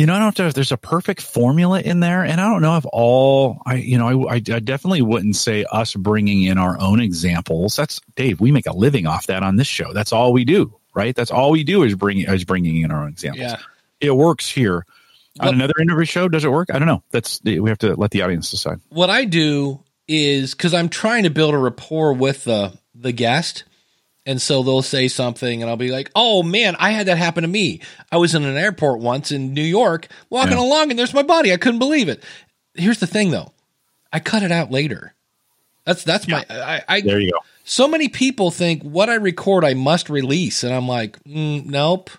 [0.01, 2.63] you know, I don't know if there's a perfect formula in there, and I don't
[2.63, 6.75] know if all I, you know, I, I, definitely wouldn't say us bringing in our
[6.81, 7.75] own examples.
[7.75, 8.41] That's Dave.
[8.41, 9.93] We make a living off that on this show.
[9.93, 11.15] That's all we do, right?
[11.15, 13.43] That's all we do is bring is bringing in our own examples.
[13.43, 13.57] Yeah.
[13.99, 14.87] It works here.
[15.35, 16.69] What- on another interview show, does it work?
[16.73, 17.03] I don't know.
[17.11, 18.79] That's we have to let the audience decide.
[18.89, 23.65] what I do is because I'm trying to build a rapport with the the guest,
[24.25, 27.41] and so they'll say something, and I'll be like, "Oh man, I had that happen
[27.43, 27.81] to me.
[28.11, 30.63] I was in an airport once in New York, walking Yeah.
[30.63, 31.51] along, and there's my body.
[31.53, 32.23] I couldn't believe it."
[32.75, 33.51] Here's the thing, though,
[34.13, 35.13] I cut it out later.
[35.85, 37.39] That's that's my I, I There you go.
[37.63, 42.11] so many people think what I record I must release, and I'm like, mm, nope,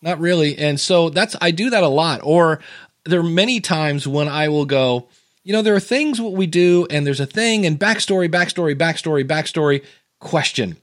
[0.00, 0.56] not really.
[0.56, 2.20] And so that's I do that a lot.
[2.24, 2.60] Or
[3.04, 5.08] there are many times when I will go,
[5.44, 8.74] you know, there are things what we do, and there's a thing, and backstory, backstory,
[8.74, 9.84] backstory, backstory,
[10.18, 10.76] question.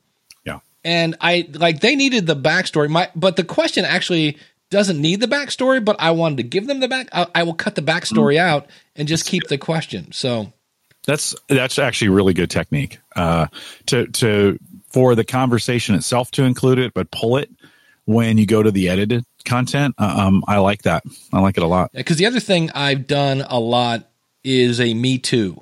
[0.88, 4.38] And I like they needed the backstory, my but the question actually
[4.70, 7.10] doesn't need the backstory, but I wanted to give them the back.
[7.12, 10.14] I, I will cut the backstory out and just keep the question.
[10.14, 10.54] So
[11.06, 13.00] That's that's actually really good technique.
[13.18, 13.48] Uh,
[13.88, 17.50] to to for the conversation itself to include it, but pull it
[18.06, 19.94] when you go to the edited content.
[19.98, 21.04] Uh, um, I like that.
[21.34, 21.92] I like it a lot.
[21.92, 24.10] Because the other thing I've done a lot
[24.46, 25.62] is a Me Too,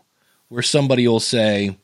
[0.49, 1.77] where somebody will say,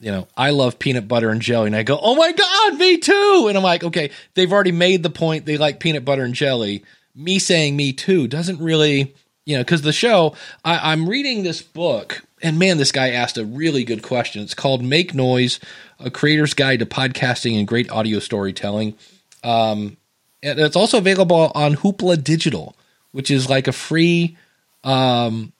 [0.00, 1.68] you know, I love peanut butter and jelly.
[1.68, 3.46] And I go, oh my God, me too.
[3.48, 6.84] And I'm like, okay, they've already made the point they like peanut butter and jelly.
[7.14, 11.62] Me saying me too doesn't really, you know, because the show, I, I'm reading this
[11.62, 14.42] book, and man, this guy asked a really good question.
[14.42, 15.60] It's called Make Noise
[15.98, 18.94] A Creator's Guide to Podcasting and Great Audio Storytelling.
[19.42, 19.96] Um,
[20.42, 22.76] and it's also available on Hoopla Digital,
[23.12, 24.36] which is like a free
[24.84, 25.52] um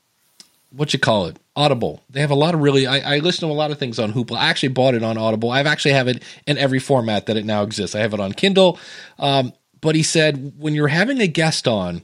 [0.71, 2.03] what you call it audible.
[2.11, 4.13] They have a lot of really I, I listen to a lot of things on
[4.13, 4.37] hoopla.
[4.37, 5.51] I actually bought it on audible.
[5.51, 7.97] I've actually have it in every format that it now exists.
[7.97, 8.79] I have it on kindle.
[9.19, 12.03] Um, but he said when you're having a guest on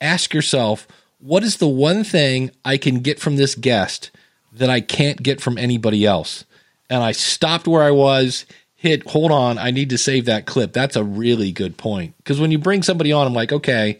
[0.00, 0.86] ask yourself
[1.18, 4.10] what is the one thing i can get from this guest
[4.52, 6.44] that i can't get from anybody else?
[6.88, 8.46] And i stopped where i was
[8.76, 10.72] hit hold on i need to save that clip.
[10.72, 12.16] That's a really good point.
[12.18, 13.98] Because when you bring somebody on i'm like okay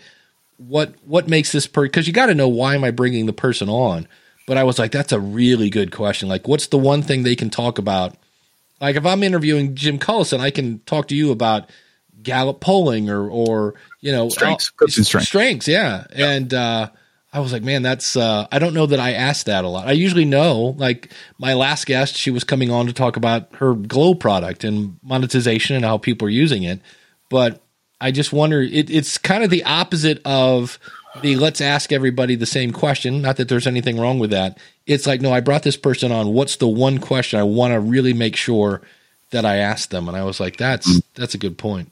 [0.59, 1.89] what what makes this person?
[1.89, 4.07] because you got to know why am I bringing the person on.
[4.47, 6.29] But I was like, that's a really good question.
[6.29, 8.15] Like, what's the one thing they can talk about
[8.81, 11.71] Like if I'm interviewing Jim Collison, I can talk to you about
[12.23, 14.73] Gallup polling or or you know Strengths.
[14.81, 15.29] and strengths.
[15.29, 16.05] strengths, yeah.
[16.15, 16.91] And uh,
[17.33, 19.87] I was like, man, that's uh, I don't know that I asked that a lot.
[19.89, 20.75] I usually know.
[20.79, 24.99] Like my last guest, she was coming on to talk about her Glow product and
[25.03, 26.81] monetization and how people are using it,
[27.29, 27.63] but
[28.01, 28.61] I just wonder.
[28.63, 30.79] It, it's kind of the opposite of
[31.23, 33.23] the let's ask everybody the same question.
[33.23, 34.59] Not that there's anything wrong with that.
[34.87, 36.33] It's like, no, I brought this person on.
[36.33, 38.83] What's the one question I want to really make sure
[39.31, 40.09] that I ask them?
[40.09, 41.91] And I was like, that's that's a good point.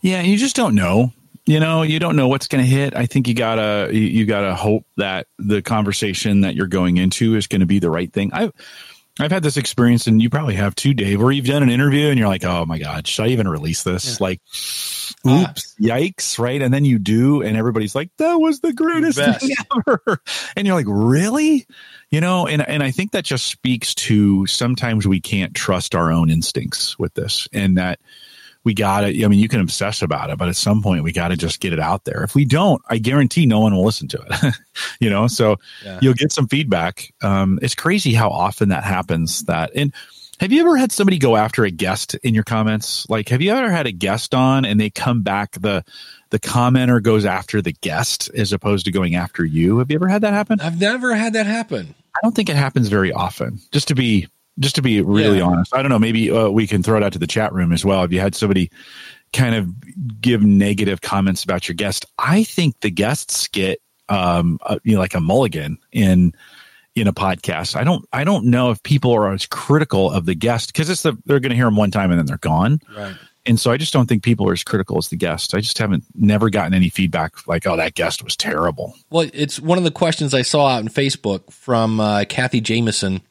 [0.00, 1.12] Yeah, you just don't know.
[1.46, 2.94] You know, you don't know what's going to hit.
[2.94, 7.36] I think you gotta you, you gotta hope that the conversation that you're going into
[7.36, 8.30] is going to be the right thing.
[8.32, 8.50] I.
[9.20, 12.08] I've had this experience, and you probably have too, Dave, where you've done an interview
[12.08, 14.40] and you're like, "Oh my god, should I even release this?" Like,
[15.26, 15.42] Ah.
[15.50, 16.60] oops, yikes, right?
[16.62, 19.40] And then you do, and everybody's like, "That was the greatest Best.
[19.40, 19.54] thing
[19.86, 20.20] ever,"
[20.56, 21.66] and you're like, "Really?"
[22.10, 26.12] You know, and and I think that just speaks to sometimes we can't trust our
[26.12, 27.98] own instincts with this, and that
[28.64, 29.24] we got it.
[29.24, 31.60] I mean, you can obsess about it, but at some point we got to just
[31.60, 32.22] get it out there.
[32.24, 34.54] If we don't, I guarantee no one will listen to it,
[35.00, 35.26] you know?
[35.26, 35.98] So Yeah.
[36.02, 37.12] you'll get some feedback.
[37.22, 39.94] Um, it's crazy how often that happens that, and
[40.40, 43.08] have you ever had somebody go after a guest in your comments?
[43.08, 45.84] Like, have you ever had a guest on and they come back, the,
[46.30, 49.78] the commenter goes after the guest as opposed to going after you?
[49.78, 50.60] Have you ever had that happen?
[50.60, 51.94] I've never had that happen.
[52.14, 53.60] I don't think it happens very often.
[53.72, 55.44] Just to be just to be really Yeah.
[55.44, 55.98] honest, I don't know.
[55.98, 58.04] Maybe uh, we can throw it out to the chat room as well.
[58.04, 58.70] If you had somebody
[59.32, 64.78] kind of give negative comments about your guest, I think the guests get um, uh,
[64.84, 66.32] you know like a mulligan in
[66.96, 67.76] in a podcast.
[67.76, 71.02] I don't I don't know if people are as critical of the guest because it's
[71.02, 72.80] the they're going to hear them one time and then they're gone.
[72.96, 73.14] Right.
[73.46, 75.54] And so I just don't think people are as critical as the guest.
[75.54, 78.94] I just haven't never gotten any feedback like, oh, that guest was terrible.
[79.08, 83.22] Well, it's one of the questions I saw out in Facebook from uh, Kathy Jameson.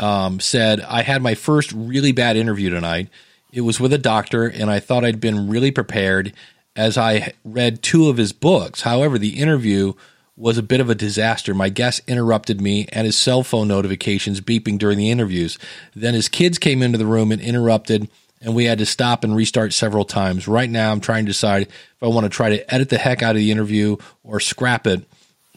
[0.00, 3.08] Um, said I had my first really bad interview tonight.
[3.52, 6.32] It was with a doctor, and I thought I'd been really prepared
[6.76, 8.82] as I read two of his books.
[8.82, 9.94] However, the interview
[10.36, 11.52] was a bit of a disaster.
[11.52, 15.58] My guest interrupted me and his cell phone notifications beeping during the interviews.
[15.96, 18.08] Then his kids came into the room and interrupted,
[18.40, 20.46] and we had to stop and restart several times.
[20.46, 23.20] Right now, I'm trying to decide if I want to try to edit the heck
[23.22, 25.04] out of the interview or scrap it.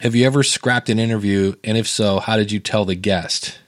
[0.00, 1.54] Have you ever scrapped an interview?
[1.62, 3.60] And if so, how did you tell the guest?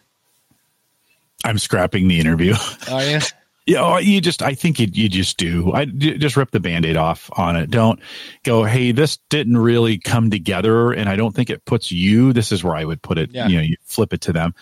[1.44, 2.54] I'm scrapping the interview.
[2.88, 3.20] Oh, yeah.
[3.66, 5.72] Yeah, you just I think you you just do.
[5.72, 7.70] I just rip the band-aid off on it.
[7.70, 7.98] Don't
[8.42, 12.52] go, "Hey, this didn't really come together and I don't think it puts you this
[12.52, 13.48] is where I would put it, Yeah.
[13.48, 14.54] you know, you flip it to them.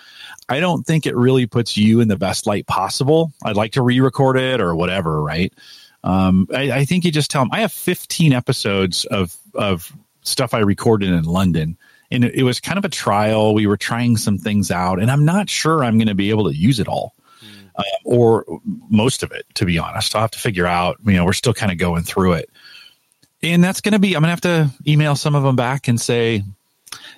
[0.48, 3.32] I don't think it really puts you in the best light possible.
[3.44, 5.52] I'd like to re-record it or whatever, right?
[6.04, 9.92] Um, I, I think you just tell them I have 15 episodes of of
[10.22, 11.76] stuff I recorded in London,
[12.12, 13.54] and it, it was kind of a trial.
[13.54, 16.48] We were trying some things out, and I'm not sure I'm going to be able
[16.50, 17.14] to use it all
[17.76, 18.44] uh, or
[18.90, 20.14] most of it, to be honest.
[20.14, 22.50] I'll have to figure out, you know, we're still kind of going through it.
[23.42, 25.88] And that's going to be, I'm going to have to email some of them back
[25.88, 26.44] and say,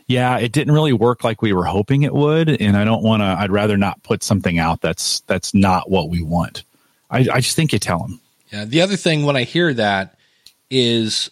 [0.06, 2.48] yeah, it didn't really work like we were hoping it would.
[2.48, 6.08] And I don't want to, I'd rather not put something out that's, that's not what
[6.08, 6.62] we want.
[7.10, 8.20] I, I just think you tell them.
[8.50, 8.64] Yeah.
[8.64, 10.16] The other thing when I hear that
[10.70, 11.30] is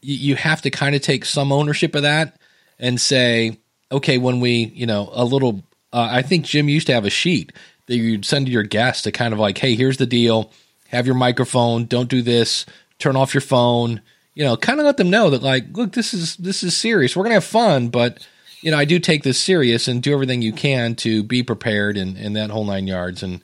[0.00, 2.39] you, you have to kind of take some ownership of that
[2.80, 3.58] and say,
[3.92, 5.62] okay, when we, you know, a little,
[5.92, 7.52] uh, I think Jim used to have a sheet
[7.86, 10.50] that you'd send to your guests to kind of like, hey, here's the deal.
[10.88, 11.84] Have your microphone.
[11.84, 12.66] Don't do this.
[12.98, 14.00] Turn off your phone.
[14.34, 17.14] You know, kind of let them know that like, look, this is this is serious.
[17.14, 18.26] We're gonna have fun, but
[18.62, 21.96] you know, I do take this serious and do everything you can to be prepared
[21.96, 23.22] and, and that whole nine yards.
[23.22, 23.42] And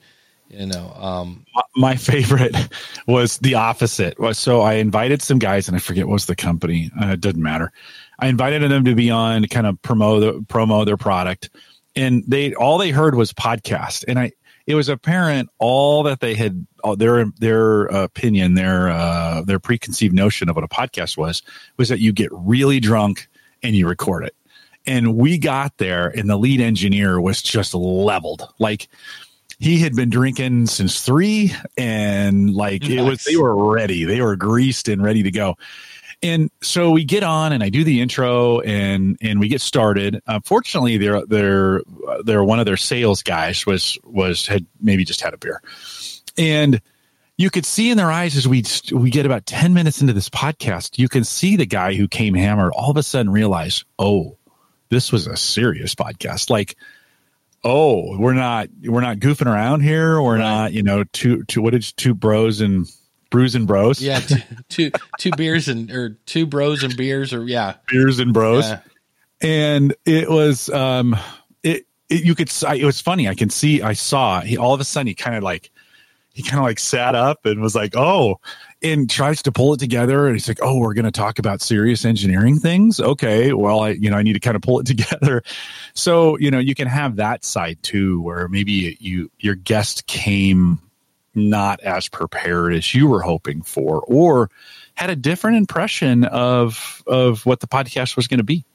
[0.49, 1.45] you know, um,
[1.75, 2.55] my favorite
[3.05, 4.15] was the opposite.
[4.33, 6.89] So I invited some guys, and I forget what was the company.
[6.99, 7.71] Uh, it doesn't matter.
[8.19, 11.49] I invited them to be on to kind of promote the, promo their product,
[11.95, 14.31] and they all they heard was podcast, and I
[14.65, 20.49] it was apparent all that they had their their opinion, their uh, their preconceived notion
[20.49, 21.41] of what a podcast was
[21.77, 23.27] was that you get really drunk
[23.63, 24.35] and you record it.
[24.85, 28.87] And we got there, and the lead engineer was just leveled, like
[29.59, 34.03] he had been drinking since three and like it was they were ready.
[34.03, 35.57] They were greased and ready to go
[36.23, 40.21] and so we get on and i do the intro and and we get started.
[40.27, 41.81] Uh, fortunately they're they're
[42.23, 45.61] they're one of their sales guys was was had maybe just had a beer.
[46.37, 46.81] And
[47.37, 50.27] you could see in their eyes as we we get about 10 minutes into this
[50.29, 54.35] podcast you can see the guy who came hammered all of a sudden realize oh
[54.89, 56.49] this was a serious podcast.
[56.49, 56.75] Like
[57.63, 60.21] oh we're not we're not goofing around here.
[60.21, 60.39] We're Right.
[60.39, 62.87] not you know two two what is two bros and
[63.29, 64.37] brews and bros yeah, two,
[64.69, 68.79] two two beers and or two bros and beers or yeah, beers and bros yeah.
[69.41, 71.15] and it was um
[71.63, 72.51] it it, you could.
[72.65, 73.27] I- It was funny.
[73.27, 73.81] I can see.
[73.81, 74.39] I saw.
[74.41, 75.71] He all of a sudden he kind of like
[76.31, 78.39] he kind of like sat up and was like, "Oh,"
[78.81, 80.27] and tries to pull it together.
[80.27, 83.89] And he's like, "Oh, we're going to talk about serious engineering things." Okay, well, I
[83.89, 85.43] you know I need to kind of pull it together.
[85.95, 90.79] So you know you can have that side too, where maybe you your guest came
[91.37, 94.49] not as prepared as you were hoping for, or
[94.95, 98.65] had a different impression of of what the podcast was going to be.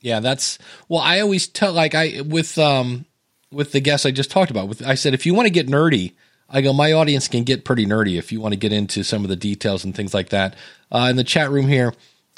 [0.00, 1.00] Yeah, that's well.
[1.00, 3.04] I always tell like I with um
[3.52, 4.68] with the guests I just talked about.
[4.68, 6.14] With I said if you want to get nerdy,
[6.48, 9.22] I go my audience can get pretty nerdy if you want to get into some
[9.22, 10.56] of the details and things like that.
[10.90, 11.94] Uh, in the chat room here,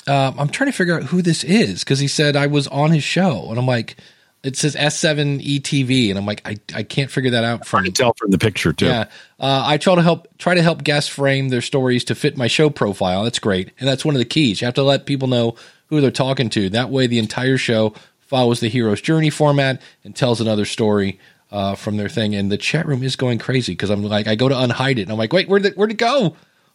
[0.07, 2.91] um, I'm trying to figure out who this is because he said I was on
[2.91, 3.97] his show, and I'm like,
[4.43, 7.93] it says S7ETV, and I'm like, I I can't figure that out I from can
[7.93, 8.87] tell from the picture too.
[8.87, 9.05] yeah,
[9.39, 12.49] uh, I try to help try to help guests frame their stories to fit my
[12.49, 13.25] show profile.
[13.25, 14.61] That's great, and that's one of the keys.
[14.61, 15.55] You have to let people know
[15.87, 16.69] who they're talking to.
[16.71, 21.21] That way, the entire show follows the hero's journey format and tells another story
[21.51, 22.35] uh, from their thing.
[22.35, 25.03] And the chat room is going crazy because I'm like, I go to unhide it,
[25.03, 26.35] and I'm like, wait, where'd it, where'd it go?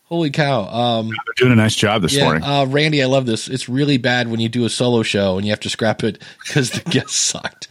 [0.09, 0.63] Holy cow!
[0.67, 2.43] Um, They're doing a nice job this yeah, morning.
[2.43, 3.49] uh, Randy, I love this.
[3.49, 6.21] It's really bad when you do a solo show and you have to scrap it
[6.45, 7.67] because the guest sucked.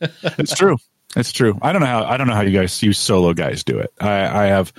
[0.00, 0.78] it's true.
[1.14, 1.58] It's true.
[1.60, 3.92] I don't know how I don't know how you guys you solo guys do it.
[4.00, 4.72] I, I have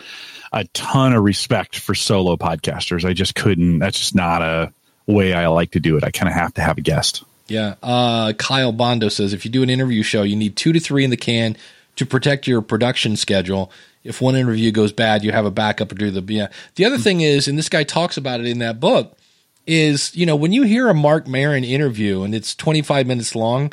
[0.52, 3.06] a ton of respect for solo podcasters.
[3.06, 3.80] I just couldn't.
[3.80, 4.74] That's just not a
[5.06, 6.04] way I like to do it.
[6.04, 7.24] I kind of have to have a guest.
[7.48, 7.76] Yeah.
[7.84, 11.04] Uh, Kyle Bondo says if you do an interview show, you need two to three
[11.04, 11.56] in the can
[11.98, 13.72] to protect your production schedule.
[14.04, 16.48] If one interview goes bad, you have a backup to do the yeah.
[16.76, 19.18] The other thing is, and this guy talks about it in that book,
[19.66, 23.72] is you know when you hear a Marc Maron interview and it's 25 minutes long,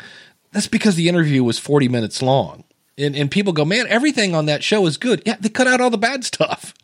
[0.51, 2.63] that's because the interview was 40 minutes long.
[2.97, 5.23] And, and people go, man, everything on that show is good.
[5.25, 6.73] Yeah, they cut out all the bad stuff.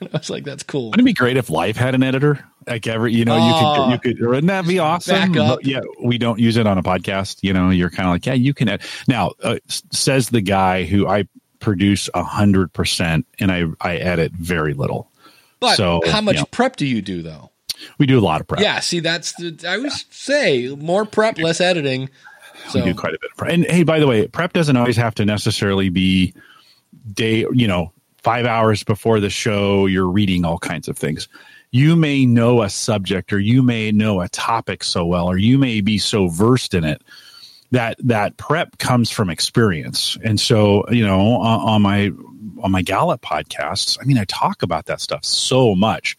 [0.00, 0.86] And I was like, that's cool.
[0.90, 2.44] Wouldn't it be great if life had an editor?
[2.66, 3.90] Like every, you know, Oh.
[3.92, 5.14] you could, you could, wouldn't that be awesome?
[5.62, 7.38] Yeah, we don't use it on a podcast.
[7.42, 8.68] You know, you're kind of like, yeah, you can.
[8.68, 8.82] Ed-.
[9.06, 11.28] Now, uh, says the guy who I
[11.60, 15.10] produce a hundred percent and I, I edit very little.
[15.60, 16.44] But So, how much yeah.
[16.50, 17.50] prep do you do though?
[17.98, 18.60] We do a lot of prep.
[18.60, 22.10] Yeah, see, that's the, I always say more prep, less editing.
[22.70, 23.52] So we do quite a bit of prep.
[23.52, 26.34] And hey, by the way, prep doesn't always have to necessarily be
[27.12, 31.28] day, you know, five hours before the show, you're reading all kinds of things.
[31.70, 35.58] You may know a subject or you may know a topic so well, or you
[35.58, 37.02] may be so versed in it
[37.70, 40.16] that that prep comes from experience.
[40.24, 42.10] And so, you know, on, on my
[42.62, 46.16] on my Gallup podcasts, I mean, I talk about that stuff so much.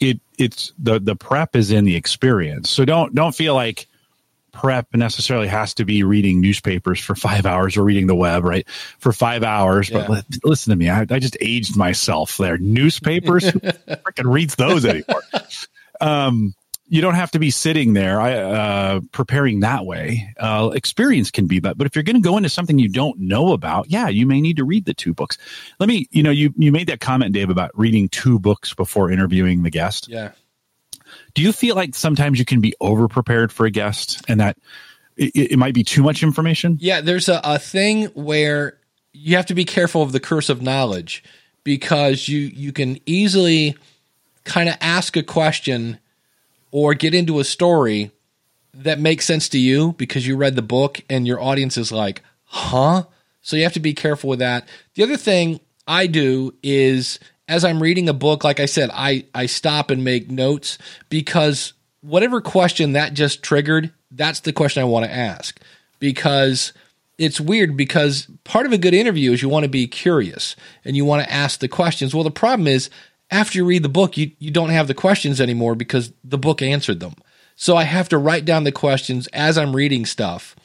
[0.00, 2.70] It it's the the prep is in the experience.
[2.70, 3.86] So don't don't feel like
[4.52, 8.68] prep necessarily has to be reading newspapers for five hours or reading the web, right?
[8.98, 9.90] For five hours.
[9.90, 12.56] But li- listen to me, I, I just aged myself there.
[12.56, 15.22] Newspapers, who freaking reads those anymore?
[16.00, 16.54] Um,
[16.94, 20.32] you don't have to be sitting there uh, preparing that way.
[20.38, 23.18] Uh, experience can be that, but if you're going to go into something you don't
[23.18, 25.36] know about, yeah, you may need to read the two books.
[25.80, 29.10] Let me, you know, you you made that comment, Dave, about reading two books before
[29.10, 30.30] interviewing the guest yeah,
[31.34, 34.56] do you feel like sometimes you can be over prepared for a guest and that
[35.16, 37.00] it, it might be too much information yeah.
[37.00, 38.78] There's a, a thing where
[39.12, 41.24] you have to be careful of the curse of knowledge
[41.64, 43.76] because you you can easily
[44.44, 45.98] kind of ask a question
[46.74, 48.10] or get into a story
[48.74, 52.20] that makes sense to you because you read the book and your audience is like,
[52.46, 53.04] huh?
[53.42, 54.68] So you have to be careful with that.
[54.94, 59.24] The other thing I do is as I'm reading a book, like I said, I,
[59.32, 60.76] I stop and make notes
[61.10, 65.60] because whatever question that just triggered, that's the question I want to ask.
[66.00, 66.72] Because
[67.18, 70.96] it's weird because part of a good interview is you want to be curious and
[70.96, 72.16] you want to ask the questions.
[72.16, 72.90] Well, the problem is
[73.30, 76.62] after you read the book, you, you don't have the questions anymore because the book
[76.62, 77.14] answered them.
[77.56, 80.56] So I have to write down the questions as I'm reading stuff.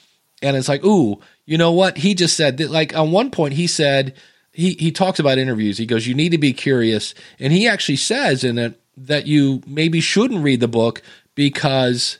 [0.42, 1.98] And it's like, ooh, you know what?
[1.98, 4.16] He just said that, like, on one point, he said,
[4.52, 5.78] he, he talks about interviews.
[5.78, 7.14] He goes, you need to be curious.
[7.40, 11.02] And he actually says in it that you maybe shouldn't read the book
[11.36, 12.18] because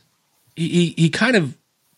[0.56, 1.58] he, he, he kind of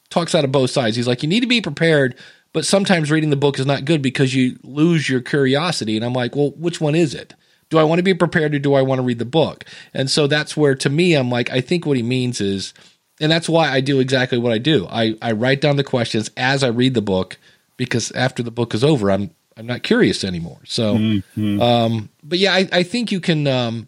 [0.09, 0.95] talks out of both sides.
[0.95, 2.15] He's like, you need to be prepared,
[2.53, 5.95] but sometimes reading the book is not good because you lose your curiosity.
[5.95, 7.33] And I'm like, well, which one is it?
[7.71, 9.65] Do I want to be prepared or do I want to read the book?
[9.93, 12.73] And so that's where, to me, I'm like, I think what he means is,
[13.19, 14.87] and that's why I do exactly what I do.
[14.89, 17.37] I, I write down the questions as I read the book
[17.77, 20.59] because after the book is over, I'm I'm not curious anymore.
[20.65, 20.95] So,
[21.61, 23.47] um, but yeah, I, I think you can.
[23.47, 23.87] Um,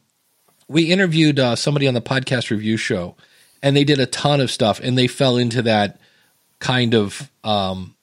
[0.67, 3.15] we interviewed uh, somebody on the podcast review show,
[3.61, 5.99] and they did a ton of stuff, and they fell into that
[6.59, 7.95] kind of um,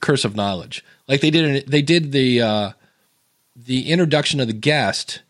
[0.00, 0.84] curse of knowledge.
[1.08, 2.70] Like they did, they did the uh,
[3.56, 5.22] the introduction of the guest.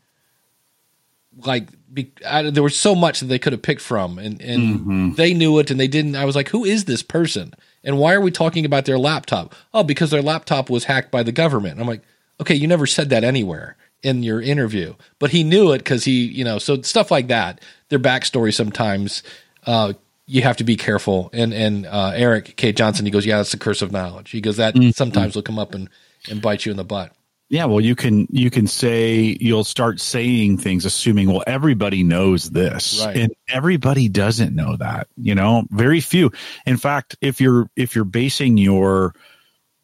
[1.45, 5.17] Like be, I, there was so much that they could have picked from, and and
[5.17, 6.17] they knew it, and they didn't.
[6.17, 7.53] I was like, who is this person?
[7.85, 9.55] And why are we talking about their laptop?
[9.75, 11.73] Oh, because their laptop was hacked by the government.
[11.73, 12.03] And I'm like,
[12.41, 16.25] okay, you never said that anywhere in your interview, but he knew it because he,
[16.25, 17.61] you know, so stuff like that.
[17.91, 19.23] Their backstory sometimes
[19.67, 19.93] uh,
[20.27, 21.29] you have to be careful.
[21.35, 24.31] And and uh, Eric K Johnson, he goes, yeah, that's the curse of knowledge.
[24.31, 24.91] He goes that Mm-hmm.
[24.91, 25.91] sometimes will come up and
[26.31, 27.13] and bite you in the butt.
[27.49, 32.51] Yeah, well, you can you can say you'll start saying things assuming well everybody knows
[32.51, 33.17] this, Right.
[33.17, 35.07] and everybody doesn't know that.
[35.17, 36.33] You know, very few.
[36.67, 39.15] In fact, if you're if you're basing your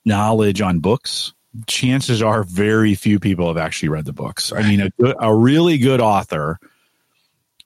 [0.05, 1.33] knowledge on books,
[1.69, 4.53] chances are very few people have actually read the books.
[4.53, 6.59] I mean, a good, a really good author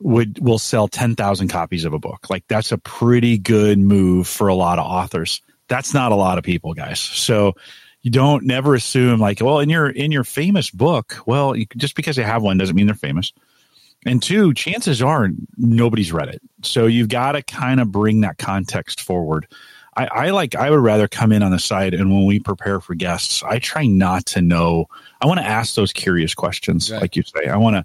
[0.01, 2.29] would will sell 10,000 copies of a book.
[2.29, 5.41] Like that's a pretty good move for a lot of authors.
[5.69, 7.01] That's not a lot of people, guys.
[7.01, 7.55] So
[8.07, 11.97] you don't never assume like, well, in your in your famous book, well, you, just
[11.97, 13.33] because they have one doesn't mean they're famous.
[14.07, 16.41] And two, chances are nobody's read it.
[16.63, 19.49] So you've got to kind of bring that context forward.
[19.97, 22.79] I, I like I would rather come in on the side and when we prepare
[22.81, 24.87] for guests, I try not to know.
[25.21, 27.03] I want to ask those curious questions, Right.
[27.03, 27.49] like you say.
[27.49, 27.85] I want to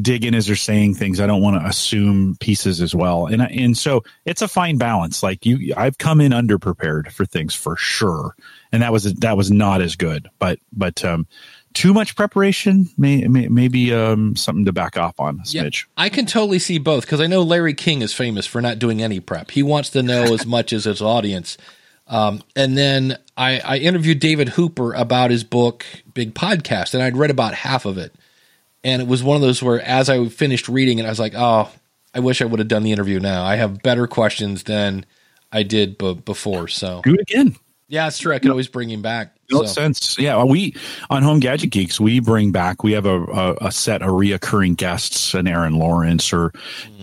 [0.00, 1.20] dig in as they're saying things.
[1.20, 3.26] I don't want to assume pieces as well.
[3.26, 5.22] And and so it's a fine balance.
[5.22, 8.34] Like you, I've come in under prepared for things for sure,
[8.72, 10.28] and that was that was not as good.
[10.38, 11.26] But but um,
[11.72, 15.86] too much preparation may, may maybe um something to back off on smidge.
[15.96, 19.02] I can totally see both because I know Larry King is famous for not doing
[19.02, 19.50] any prep.
[19.50, 21.56] He wants to know as much as his audience.
[22.08, 25.84] Um, and then I, I interviewed David Hooper about his book,
[26.14, 28.14] Big Podcast, and I'd read about half of it.
[28.86, 31.32] And it was one of those where, as I finished reading it, I was like,
[31.36, 31.68] oh,
[32.14, 33.44] I wish I would have done the interview now.
[33.44, 35.04] I have better questions than
[35.50, 36.68] I did b- before.
[36.68, 37.56] So, Do it again.
[37.88, 38.32] yeah, it's true.
[38.32, 39.32] I can always bring him back.
[39.50, 40.16] No So, sense.
[40.18, 40.74] Yeah, we
[41.10, 42.82] on Home Gadget Geeks we bring back.
[42.84, 46.52] We have a, a, a set of reoccurring guests, an Aaron Lawrence or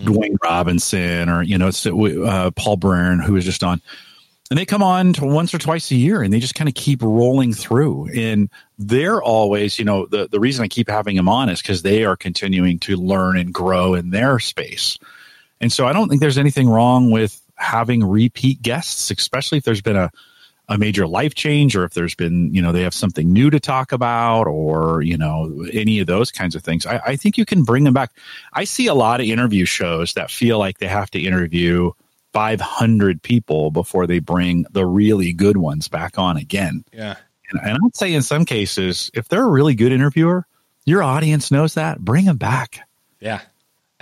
[0.03, 3.81] Dwayne Robinson or you know it's uh, Paul Byrne who was just on,
[4.53, 7.01] and they come on once or twice a year, and they just kind of keep
[7.01, 8.07] rolling through.
[8.13, 11.81] And they're always, you know, the the reason I keep having them on is because
[11.81, 14.99] they are continuing to learn and grow in their space.
[15.59, 19.81] And so I don't think there's anything wrong with having repeat guests, especially if there's
[19.81, 20.11] been a
[20.69, 23.59] a major life change or if there's been you know they have something new to
[23.59, 27.45] talk about or you know any of those kinds of things I, I think you
[27.45, 28.11] can bring them back
[28.53, 31.91] i see a lot of interview shows that feel like they have to interview
[32.33, 37.15] 500 people before they bring the really good ones back on again yeah.
[37.51, 40.45] and, and i'd say in some cases if they're a really good interviewer
[40.85, 42.81] your audience knows that bring them back
[43.21, 43.41] Yeah.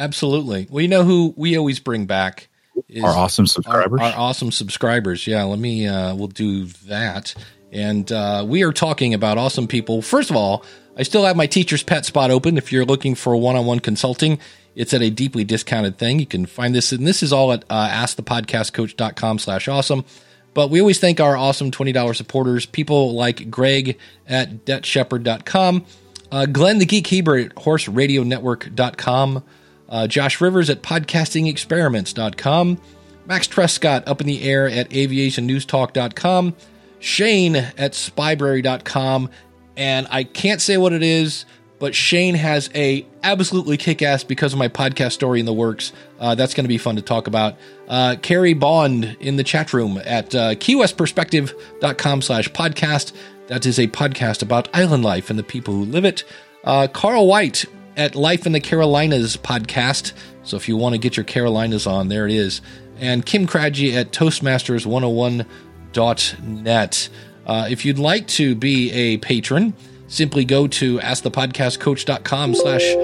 [0.01, 0.67] Absolutely.
[0.69, 2.49] Well, you know who we always bring back
[2.89, 5.27] is our awesome our, subscribers our awesome subscribers.
[5.27, 5.87] Yeah, let me.
[5.87, 7.35] Uh, we'll do that,
[7.71, 10.01] and uh, we are talking about awesome people.
[10.01, 10.65] First of all,
[10.97, 12.57] I still have my teacher's pet spot open.
[12.57, 14.39] If you're looking for one-on-one consulting,
[14.75, 16.19] it's at a deeply discounted thing.
[16.19, 20.05] You can find this, and this is all at uh, askthepodcastcoach.com slash awesome.
[20.53, 23.97] But we always thank our awesome $20 supporters, people like Greg
[24.27, 25.85] at debtshepherd.com,
[26.31, 29.43] uh, Glenn the Geek Heber at horseradionetwork.com,
[29.89, 32.81] uh, Josh Rivers at podcastingexperiments.com,
[33.25, 36.55] Max Trescott up in the air at aviationnewstalk.com,
[36.99, 39.29] Shane at spybrary.com,
[39.77, 41.45] and I can't say what it is,
[41.81, 45.91] but Shane has a absolutely kick-ass because of my podcast story in the works.
[46.19, 47.55] Uh, that's going to be fun to talk about.
[47.87, 53.13] Uh, Carrie Bond in the chat room at uh, keywestperspective.com slash podcast.
[53.47, 56.23] That is a podcast about island life and the people who live it.
[56.63, 57.65] Uh, Carl White
[57.97, 60.13] at Life in the Carolinas podcast.
[60.43, 62.61] So if you want to get your Carolinas on, there it is.
[62.99, 67.09] And Kim Craggy at Toastmasters101.net.
[67.47, 69.73] Uh, if you'd like to be a patron,
[70.11, 72.95] simply go to askthepodcastcoach.com slash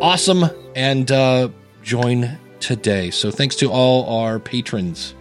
[0.00, 0.44] awesome
[0.76, 1.48] and uh,
[1.82, 3.10] join today.
[3.10, 5.14] So thanks to all our patrons.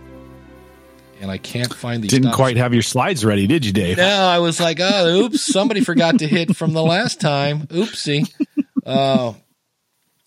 [1.20, 2.12] And I can't find these.
[2.12, 5.42] didn't quite have your slides ready did you dave no, I was like, oh, oops,
[5.42, 7.68] somebody forgot to hit from the last time.
[7.68, 8.32] Oopsie.
[8.84, 9.34] Uh,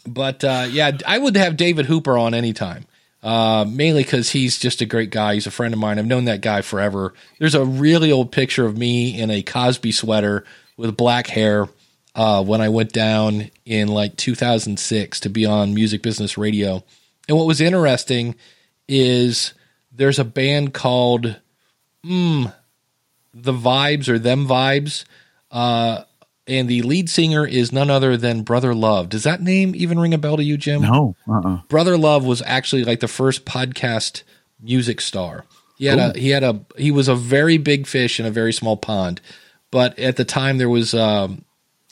[0.06, 2.86] but uh, yeah, I would have David Hooper on anytime.
[3.22, 5.34] Uh, mainly because he's just a great guy.
[5.34, 5.98] He's a friend of mine.
[5.98, 7.14] I've known that guy forever.
[7.38, 10.44] There's a really old picture of me in a Cosby sweater
[10.76, 11.68] with black hair
[12.14, 16.84] uh, when I went down in like 2006 to be on Music Business Radio.
[17.28, 18.36] And what was interesting
[18.88, 19.54] is
[19.92, 21.40] there's a band called
[22.02, 25.04] the vibes or them vibes
[25.50, 26.02] uh
[26.46, 29.08] and the lead singer is none other than brother love.
[29.08, 30.82] Does that name even ring a bell to you jim?
[30.82, 31.60] No uh-uh.
[31.68, 34.22] brother love was actually like the first podcast
[34.60, 35.46] music star.
[35.78, 38.52] He had a he had a he was a very big fish in a very
[38.52, 39.22] small pond
[39.74, 41.44] but at the time there was um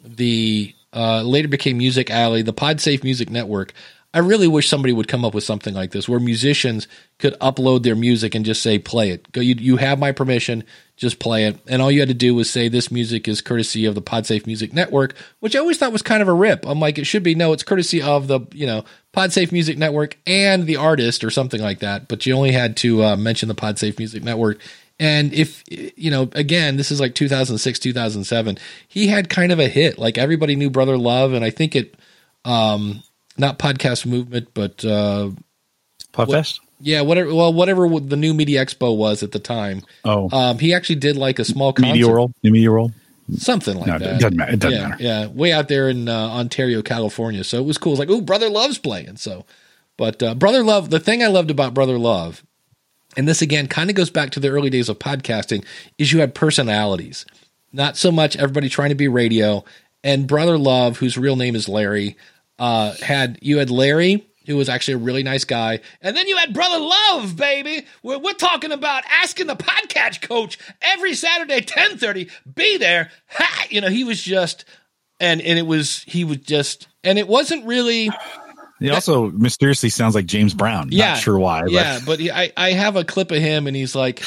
[0.05, 3.74] the uh later became music alley the podsafe music network
[4.14, 6.87] I really wish somebody would come up with something like this where musicians
[7.18, 9.30] could upload their music and just say, play it.
[9.33, 10.64] Go, you, you have my permission,
[10.99, 11.59] just play it.
[11.66, 14.47] And all you had to do was say, this music is courtesy of the Podsafe
[14.47, 16.66] Music Network, which I always thought was kind of a rip.
[16.66, 20.18] I'm like, it should be, no, it's courtesy of the, you know, Podsafe Music Network
[20.26, 22.07] and the artist or something like that.
[22.09, 24.59] But you only had to uh, mention the Podsafe Music Network.
[25.01, 29.68] And if, you know, again, this is like 2006, 2007, he had kind of a
[29.68, 29.99] hit.
[29.99, 31.32] Like everybody knew Brother Love.
[31.32, 31.97] And I think it,
[32.45, 33.03] um,
[33.36, 35.30] not podcast movement, but uh,
[36.12, 36.61] Podfest.
[36.80, 37.34] yeah, whatever.
[37.34, 39.82] Well, whatever the new Media Expo was at the time.
[40.05, 42.32] Oh, Um, he actually did like a small concert, Media World.
[42.43, 42.93] New Media World.
[43.36, 44.16] something like No, that.
[44.16, 44.53] it doesn't matter.
[44.53, 45.03] It doesn't yeah, matter.
[45.03, 47.43] yeah, way out there in uh, Ontario, California.
[47.45, 47.93] So it was cool.
[47.93, 49.16] It's like, oh, Brother Love's playing.
[49.16, 49.47] So,
[49.97, 52.45] but uh, Brother Love, the thing I loved about Brother Love,
[53.16, 55.64] and this again kind of goes back to the early days of podcasting,
[55.98, 57.26] is you had personalities.
[57.72, 59.64] Not so much everybody trying to be radio.
[60.04, 62.16] And Brother Love, whose real name is Larry,
[62.58, 66.36] uh, had you had Larry, who was actually a really nice guy, and then you
[66.36, 67.86] had Brother Love, baby.
[68.02, 72.28] We're, we're talking about asking the podcast coach every Saturday, ten thirty.
[72.52, 73.10] Be there.
[73.28, 73.66] Ha!
[73.70, 74.64] You know, he was just,
[75.20, 78.10] and and it was he was just, and it wasn't really.
[78.83, 80.89] He also mysteriously sounds like James Brown.
[80.91, 81.62] Yeah, Not sure why.
[81.62, 84.22] But Yeah, but he, I I have a clip of him, and he's like,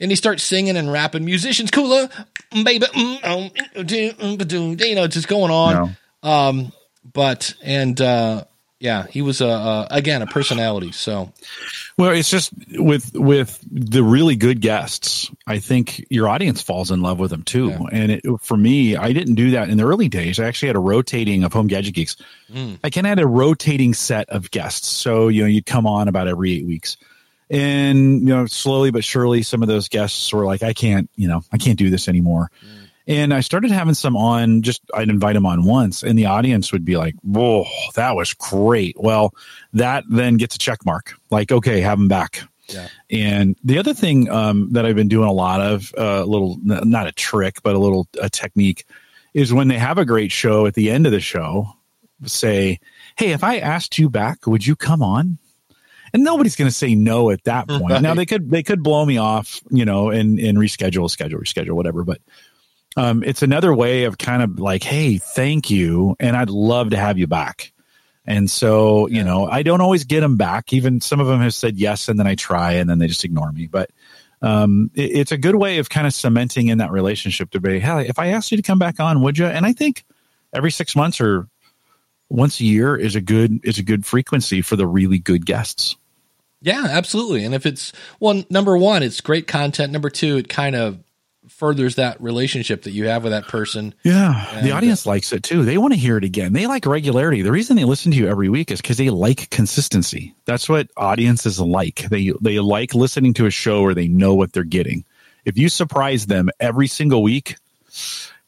[0.00, 1.24] and he starts singing and rapping.
[1.24, 2.08] Musicians cooler,
[2.50, 2.86] baby.
[2.86, 5.96] mm, um, do, mm, You know, it's just going on.
[6.22, 6.28] No.
[6.30, 6.72] Um,
[7.12, 8.44] but and uh,
[8.82, 10.90] yeah, he was a, a again a personality.
[10.90, 11.32] So
[11.96, 15.30] Well, it's just with with the really good guests.
[15.46, 17.68] I think your audience falls in love with them too.
[17.68, 17.78] Yeah.
[17.92, 20.40] And it, for me, I didn't do that in the early days.
[20.40, 22.16] I actually had a rotating of home gadget geeks.
[22.52, 22.80] Mm.
[22.82, 24.88] I kind of had a rotating set of guests.
[24.88, 26.96] So you know, you'd come on about every eight weeks,
[27.48, 31.28] and you know, slowly but surely, some of those guests were like, "I can't, you
[31.28, 32.50] know, I can't do this anymore."
[33.06, 36.72] And I started having some on, just I'd invite them on once, and the audience
[36.72, 38.96] would be like, Whoa, that was great.
[38.98, 39.34] Well,
[39.72, 41.14] that then gets a check mark.
[41.30, 42.42] Like, okay, have them back.
[42.68, 42.88] Yeah.
[43.10, 46.58] And the other thing um, that I've been doing a lot of, a uh, little,
[46.62, 48.86] not a trick, but a little a technique,
[49.34, 51.66] is when they have a great show at the end of the show,
[52.24, 52.78] say,
[53.16, 55.38] Hey, if I asked you back, would you come on?
[56.14, 58.02] And nobody's going to say no at that point.
[58.02, 61.72] Now they could they could blow me off, you know, and and reschedule, schedule, reschedule,
[61.72, 62.04] whatever.
[62.04, 62.20] But
[62.96, 66.96] um, it's another way of kind of like, hey, thank you, and I'd love to
[66.96, 67.72] have you back.
[68.24, 70.72] And so, you know, I don't always get them back.
[70.72, 73.24] Even some of them have said yes, and then I try, and then they just
[73.24, 73.66] ignore me.
[73.66, 73.90] But
[74.42, 77.80] um, it, it's a good way of kind of cementing in that relationship to be,
[77.80, 79.46] hey, if I asked you to come back on, would you?
[79.46, 80.04] And I think
[80.52, 81.48] every six months or
[82.28, 85.96] once a year is a good is a good frequency for the really good guests.
[86.62, 87.44] yeah, absolutely.
[87.44, 89.92] And if it's well, number one, it's great content.
[89.92, 90.98] Number two, it kind of
[91.52, 93.94] furthers that relationship that you have with that person.
[94.02, 95.64] Yeah, And, the audience uh, likes it too.
[95.64, 96.52] They want to hear it again.
[96.52, 97.42] They like regularity.
[97.42, 100.34] The reason they listen to you every week is because they like consistency.
[100.44, 102.06] That's what audiences like.
[102.10, 105.04] They they like listening to a show where they know what they're getting.
[105.44, 107.56] If you surprise them every single week,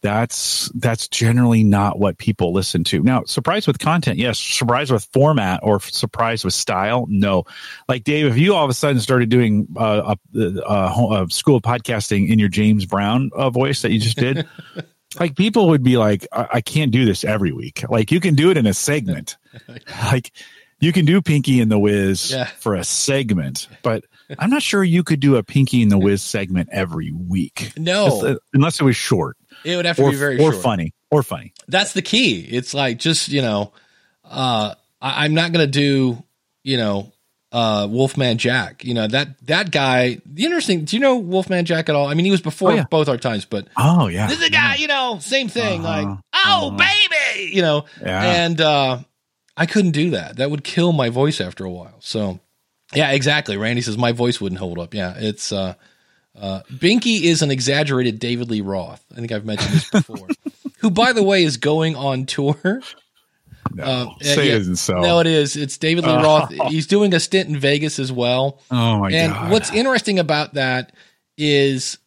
[0.05, 3.03] that's that's generally not what people listen to.
[3.03, 4.39] Now, surprise with content, yes.
[4.39, 7.45] Surprise with format or surprise with style, no.
[7.89, 11.57] Like Dave, if you all of a sudden started doing uh, a, a, a school
[11.57, 14.47] of podcasting in your James Brown uh, voice that you just did,
[15.19, 17.83] like people would be like, I-, I can't do this every week.
[17.89, 19.39] Like you can do it in a segment,
[20.13, 20.33] like
[20.81, 22.45] you can do Pinky and the Wiz Yeah.
[22.45, 24.05] for a segment, but
[24.39, 27.73] I'm not sure you could do a Pinky and the Wiz segment every week.
[27.77, 28.07] No.
[28.27, 30.63] Uh, unless it was short It would have to or, be very or short.
[30.63, 31.53] funny or funny.
[31.69, 32.41] that's the key.
[32.41, 33.73] It's like just you know,
[34.25, 36.23] uh, I, I'm not gonna do
[36.63, 37.13] you know,
[37.53, 38.85] uh, Wolfman Jack.
[38.85, 40.19] You know that that guy.
[40.27, 40.85] The interesting.
[40.85, 42.07] Do you know Wolfman Jack at all?
[42.09, 42.85] I mean, he was before Oh, yeah.
[42.91, 44.77] both our times, but Oh yeah, this is a guy.
[44.77, 45.85] You know, same thing.
[45.85, 46.09] Uh-huh.
[46.09, 48.45] Like, oh baby, you know, Yeah.
[48.45, 48.99] and uh,
[49.57, 50.37] I couldn't do that.
[50.37, 51.97] That would kill my voice after a while.
[52.01, 52.41] So,
[52.95, 53.57] yeah, exactly.
[53.57, 54.95] Randy says my voice wouldn't hold up.
[54.95, 55.53] Yeah, it's.
[55.53, 55.75] uh
[56.37, 59.05] uh, Binky is an exaggerated David Lee Roth.
[59.13, 60.27] I think I've mentioned this before.
[60.79, 62.81] who, by the way, is going on tour.
[63.73, 64.55] No, Uh, say yeah.
[64.55, 64.95] it isn't so.
[65.01, 65.55] No, it is.
[65.57, 66.23] It's David Lee Oh.
[66.23, 66.51] Roth.
[66.69, 68.61] He's doing a stint in Vegas as well.
[68.73, 69.43] oh my and god!
[69.45, 70.93] And what's interesting about that
[71.39, 71.99] is,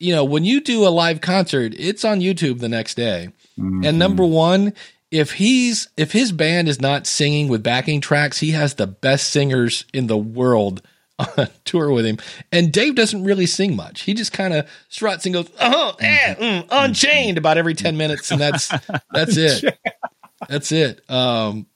[0.00, 3.28] you know, when you do a live concert, it's on YouTube the next day.
[3.56, 3.84] Mm-hmm.
[3.84, 4.72] And number one,
[5.10, 9.30] if he's if his band is not singing with backing tracks, he has the best
[9.30, 10.82] singers in the world
[11.18, 12.18] on tour with him.
[12.52, 14.02] And Dave doesn't really sing much.
[14.02, 18.30] He just kind of struts and goes, "Oh, eh, mm, unchained" about every ten minutes,
[18.30, 18.68] and that's
[19.12, 19.78] that's it.
[20.48, 21.08] That's it.
[21.10, 21.66] Um,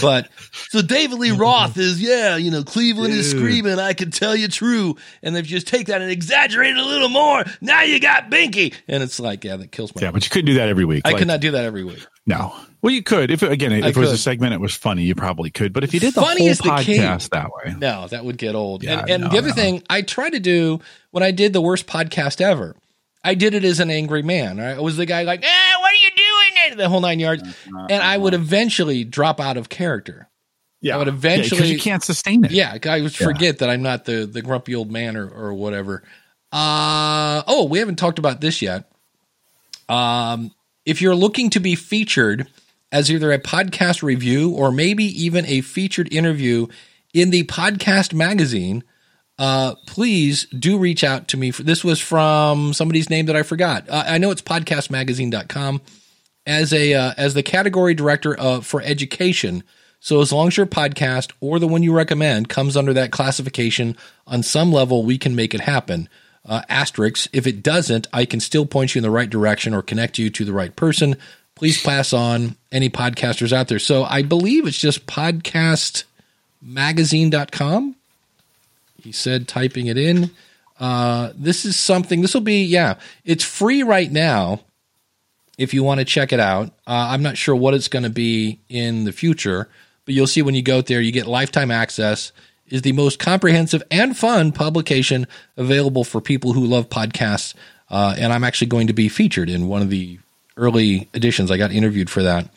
[0.00, 0.28] but
[0.70, 4.48] so David Lee Roth is, yeah, you know, Cleveland is screaming, I can tell you
[4.48, 4.96] true.
[5.22, 8.30] And if you just take that and exaggerate it a little more, now you got
[8.30, 8.74] Binky.
[8.88, 10.02] And it's like, yeah, that kills me.
[10.02, 11.02] yeah, but you couldn't do that every week.
[11.04, 12.04] I Like, could not do that every week.
[12.26, 15.02] No, Well, you could if again if I it was a segment, it was funny.
[15.04, 15.72] You probably could.
[15.72, 16.98] But if you did the Funny whole is the key.
[16.98, 18.82] podcast that way, No, that would get old.
[18.84, 19.54] Yeah, and and no, the other no.
[19.54, 20.80] thing I tried to do
[21.10, 22.76] when I did the worst podcast ever,
[23.24, 24.60] I did it as an angry man.
[24.60, 26.10] I was the guy like, ah, what do you
[26.68, 26.78] doing?
[26.78, 27.42] The whole nine yards.
[27.90, 30.28] And I would eventually drop out of character.
[30.80, 32.50] yeah, I would Yeah, 'cause eventually- you can't sustain it.
[32.52, 36.02] Yeah, I would forget that I'm not the the grumpy old man or, or whatever.
[36.52, 38.90] Uh oh, we haven't talked about this yet.
[39.88, 40.52] Um,
[40.86, 42.46] if you're looking to be featured
[42.92, 46.66] as either a podcast review or maybe even a featured interview
[47.12, 48.82] in the podcast magazine,
[49.38, 51.50] uh, please do reach out to me.
[51.50, 53.88] This was from somebody's name that I forgot.
[53.88, 55.80] Uh, I know it's podcastmagazine.com
[56.48, 59.62] as a uh, as the category director of for education.
[60.00, 63.96] So as long as your podcast or the one you recommend comes under that classification,
[64.26, 66.08] on some level we can make it happen.
[66.46, 69.82] Uh, asterisk, if it doesn't, I can still point you in the right direction or
[69.82, 71.16] connect you to the right person.
[71.54, 73.78] Please pass on any podcasters out there.
[73.78, 77.96] So I believe it's just podcastmagazine.com.
[79.02, 80.30] He said, typing it in.
[80.80, 82.94] Uh, this is something, this will be, yeah,
[83.24, 84.62] it's free right now
[85.58, 86.68] if you want to check it out.
[86.86, 89.68] Uh, I'm not sure what it's going to be in the future,
[90.06, 92.32] but you'll see when you go there, you get lifetime access.
[92.68, 97.54] Is the most comprehensive and fun publication available for people who love podcasts.
[97.88, 100.18] Uh, and I'm actually going to be featured in one of the
[100.54, 101.50] early editions.
[101.50, 102.50] I got interviewed for that.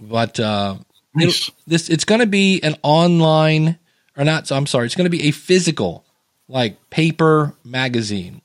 [0.00, 0.78] But uh,
[1.14, 1.42] Nice.
[1.42, 3.78] it'll- this it's going to be an online
[4.16, 4.50] or not.
[4.50, 6.04] I'm sorry, it's going to be a physical,
[6.48, 8.42] like paper magazine,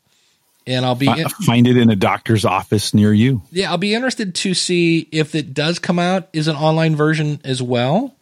[0.67, 3.41] and I'll be Fi- Find it in a doctor's office near you.
[3.51, 7.41] yeah, I'll be interested to see if it does come out is an online version
[7.43, 8.13] as well.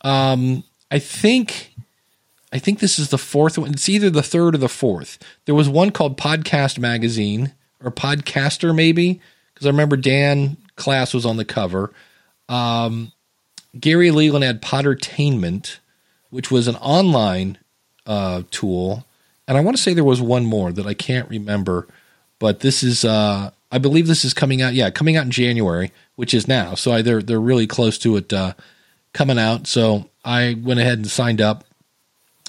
[0.00, 1.74] Um, I think,
[2.52, 3.72] I think this is the fourth one.
[3.72, 5.18] It's either the third or the fourth.
[5.44, 7.52] There was one called Podcast Magazine
[7.84, 9.20] or Podcaster, maybe,
[9.54, 11.92] because I remember Dan Klass was on the cover.
[12.48, 13.12] Um,
[13.78, 15.78] Gary Leland had Podertainment,
[16.30, 17.58] which was an online
[18.06, 19.04] uh, tool,
[19.52, 21.86] and I want to say there was one more that I can't remember
[22.38, 25.92] but this is uh I believe this is coming out yeah coming out in January
[26.16, 26.74] which is now.
[26.74, 28.54] So I, they're they're really close to it uh
[29.12, 29.66] coming out.
[29.66, 31.64] So I went ahead and signed up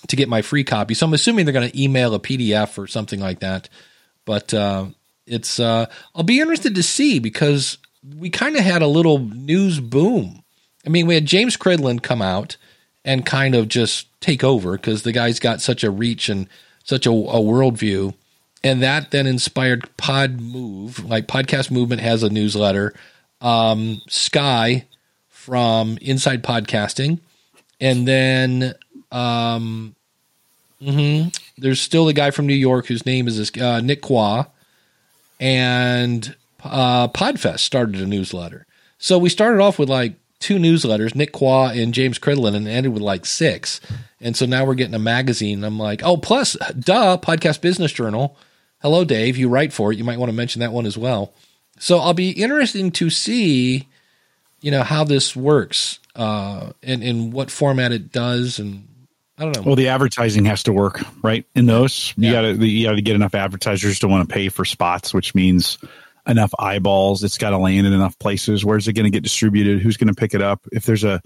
[0.07, 0.93] to get my free copy.
[0.93, 3.67] So I'm assuming they're going to email a PDF or something like that.
[4.23, 4.85] But uh
[5.27, 7.79] it's uh I'll be interested to see because
[8.17, 10.41] we kind of had a little news boom.
[10.85, 12.55] I mean we had James Cridland come out
[13.05, 16.47] and kind of just take over because the guy's got such a reach and
[16.83, 18.13] such a, a worldview
[18.63, 21.03] and that then inspired Pod Move.
[21.05, 22.93] Like Podcast Movement has a newsletter.
[23.41, 24.85] Um, Skye
[25.27, 27.19] from Inside Podcasting,
[27.81, 28.73] and then
[29.11, 29.95] um,
[30.81, 34.47] mhm, there's still the guy from New York whose name is this, uh, Nick Quah,
[35.41, 38.65] and uh, Podfest started a newsletter.
[38.97, 40.13] So we started off with like
[40.43, 43.79] two newsletters, Nick Quah and James Cridland, and ended with like six.
[44.19, 45.63] And so now we're getting a magazine.
[45.63, 48.37] I'm like, oh, plus, duh, Podcast Business Journal.
[48.81, 49.37] Hello, Dave.
[49.37, 49.97] You write for it.
[49.97, 51.33] You might want to mention that one as well.
[51.79, 53.87] So I'll be interesting to see,
[54.61, 58.87] you know, how this works uh, and in what format it does, and
[59.37, 59.63] I don't know.
[59.63, 61.45] Well, the advertising has to work, right?
[61.55, 62.33] In those, you Yeah.
[62.33, 65.33] got to you got to get enough advertisers to want to pay for spots, which
[65.33, 65.77] means
[66.27, 67.23] enough eyeballs.
[67.23, 68.63] It's got to land in enough places.
[68.63, 69.81] Where's it going to get distributed?
[69.81, 70.61] Who's going to pick it up?
[70.71, 71.21] If there's a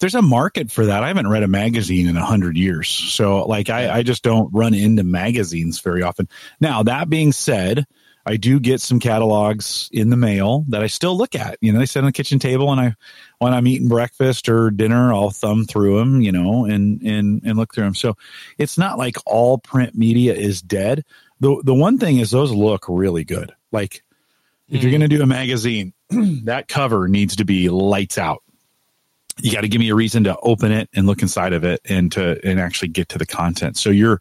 [0.00, 1.04] there's a market for that.
[1.04, 4.52] I haven't read a magazine in a hundred years, so like I, I just don't
[4.52, 6.26] run into magazines very often.
[6.58, 7.86] Now that being said,
[8.26, 11.58] I do get some catalogs in the mail that I still look at.
[11.60, 12.94] You know, they sit on the kitchen table, and I
[13.38, 16.22] when I'm eating breakfast or dinner, I'll thumb through them.
[16.22, 17.94] You know, and and and look through them.
[17.94, 18.16] So
[18.56, 21.04] it's not like all print media is dead.
[21.40, 23.52] the The one thing is those look really good.
[23.70, 24.02] Like
[24.70, 24.98] if you're hmm.
[24.98, 25.92] going to do a magazine,
[26.44, 28.42] that cover needs to be lights out.
[29.38, 31.80] You got to give me a reason to open it and look inside of it
[31.88, 33.76] and to and actually get to the content.
[33.76, 34.20] So your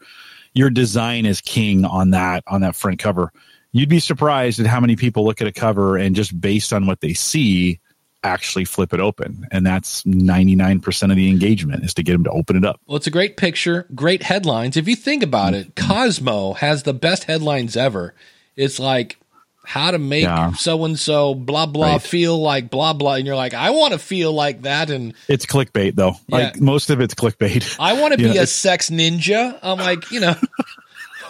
[0.53, 3.31] your design is king on that on that front cover.
[3.71, 6.87] You'd be surprised at how many people look at a cover and just based on
[6.87, 7.79] what they see
[8.23, 9.47] actually flip it open.
[9.51, 12.81] And that's 99% of the engagement is to get them to open it up.
[12.85, 14.75] Well, it's a great picture, great headlines.
[14.75, 15.87] If you think about it, mm-hmm.
[15.87, 18.13] Cosmo has the best headlines ever.
[18.55, 19.17] It's like
[19.65, 20.25] how to make
[20.57, 22.01] so and so blah blah Right.
[22.01, 25.45] feel like blah blah, and you're like, I want to feel like that, and it's
[25.45, 29.57] clickbait though like most of it's clickbait I want to Yeah, be a sex ninja.
[29.61, 30.35] I'm like, you know,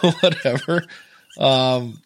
[0.20, 0.84] whatever,
[1.38, 2.00] um,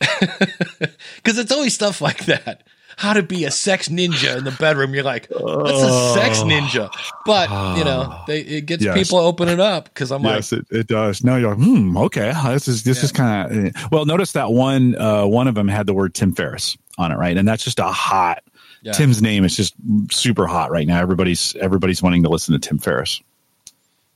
[0.20, 2.62] because it's always stuff like that.
[2.96, 4.94] How to be a sex ninja in the bedroom?
[4.94, 6.90] You're like, what's a sex ninja?
[7.24, 8.96] But you know, they, it gets Yes.
[8.96, 11.22] people opening up because I'm like Yes, like, it, it does.
[11.24, 12.32] No, you're like, hmm, okay.
[12.46, 14.04] This is this is kind of well.
[14.04, 17.36] Notice that one uh, one of them had the word Tim Ferriss on it, right?
[17.36, 18.42] And that's just a hot.
[18.82, 18.92] Yeah.
[18.92, 19.74] Tim's name is just
[20.10, 21.00] super hot right now.
[21.00, 23.20] Everybody's everybody's wanting to listen to Tim Ferriss.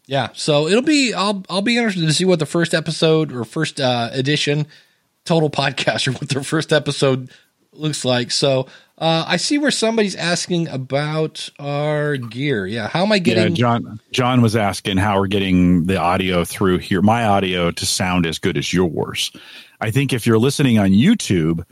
[0.07, 3.45] Yeah, so it'll be I'll I'll be interested to see what the first episode or
[3.45, 4.67] first uh, edition
[5.25, 7.31] total podcast or what their first episode
[7.79, 8.31] looks like.
[8.31, 8.67] So
[8.99, 12.67] uh, I see where somebody's asking about our gear.
[12.67, 13.55] Yeah, how am I Yeah, getting?
[13.55, 18.27] John John was asking how we're getting the audio through here, my audio to sound
[18.27, 19.33] as good as yours.
[19.81, 21.65] I think if you're listening on YouTube,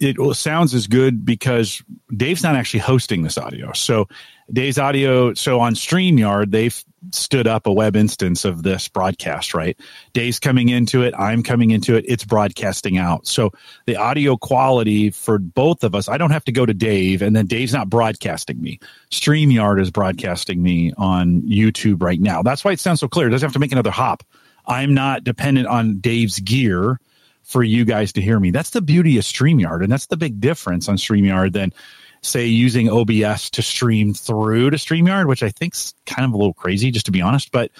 [0.00, 1.82] it sounds as good because
[2.14, 3.72] Dave's not actually hosting this audio.
[3.72, 4.08] So
[4.52, 9.76] Dave's audio, so on StreamYard, they've stood up a web instance of this broadcast, right?
[10.12, 13.26] Dave's coming into it, I'm coming into it, it's broadcasting out.
[13.26, 13.50] So
[13.86, 17.34] the audio quality for both of us, I don't have to go to Dave and
[17.34, 18.78] then Dave's not broadcasting me.
[19.10, 22.42] StreamYard is broadcasting me on YouTube right now.
[22.42, 23.28] That's why it sounds so clear.
[23.28, 24.22] It doesn't have to make another hop.
[24.66, 27.00] I'm not dependent on Dave's gear
[27.48, 28.50] for you guys to hear me.
[28.50, 29.82] That's the beauty of StreamYard.
[29.82, 31.72] And that's the big difference on StreamYard than
[32.20, 36.52] say using OBS to stream through to StreamYard, which I think's kind of a little
[36.52, 37.50] crazy, just to be honest.
[37.50, 37.70] But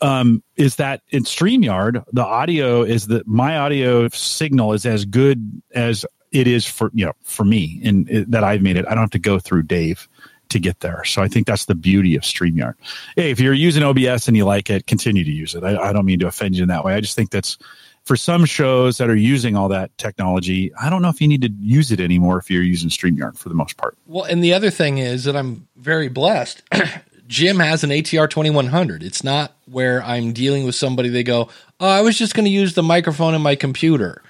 [0.00, 5.62] um, is that in StreamYard, the audio is that my audio signal is as good
[5.74, 8.86] as it is for you know for me and it, that I've made it.
[8.86, 10.08] I don't have to go through Dave
[10.50, 11.04] to get there.
[11.04, 12.74] So I think that's the beauty of StreamYard.
[13.16, 15.64] Hey, if you're using OBS and you like it, continue to use it.
[15.64, 16.94] I, I don't mean to offend you in that way.
[16.94, 17.58] I just think that's
[18.04, 20.72] for some shows that are using all that technology.
[20.80, 23.48] I don't know if you need to use it anymore if you're using StreamYard for
[23.48, 23.96] the most part.
[24.06, 26.62] Well, and the other thing is that I'm very blessed.
[27.28, 29.02] Jim has an ATR 2100.
[29.02, 31.08] It's not where I'm dealing with somebody.
[31.08, 31.48] They go,
[31.80, 34.20] "Oh, I was just going to use the microphone in my computer,"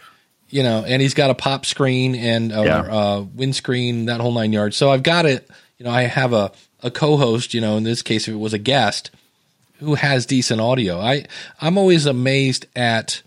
[0.50, 2.80] you know, and he's got a pop screen and a Yeah.
[2.82, 4.76] uh, windscreen, that whole nine yards.
[4.76, 5.48] So I've got it.
[5.78, 6.52] You know, I have a
[6.82, 7.54] a co-host.
[7.54, 9.10] You know, in this case, if it was a guest
[9.80, 11.24] who has decent audio, I
[11.60, 13.22] I'm always amazed at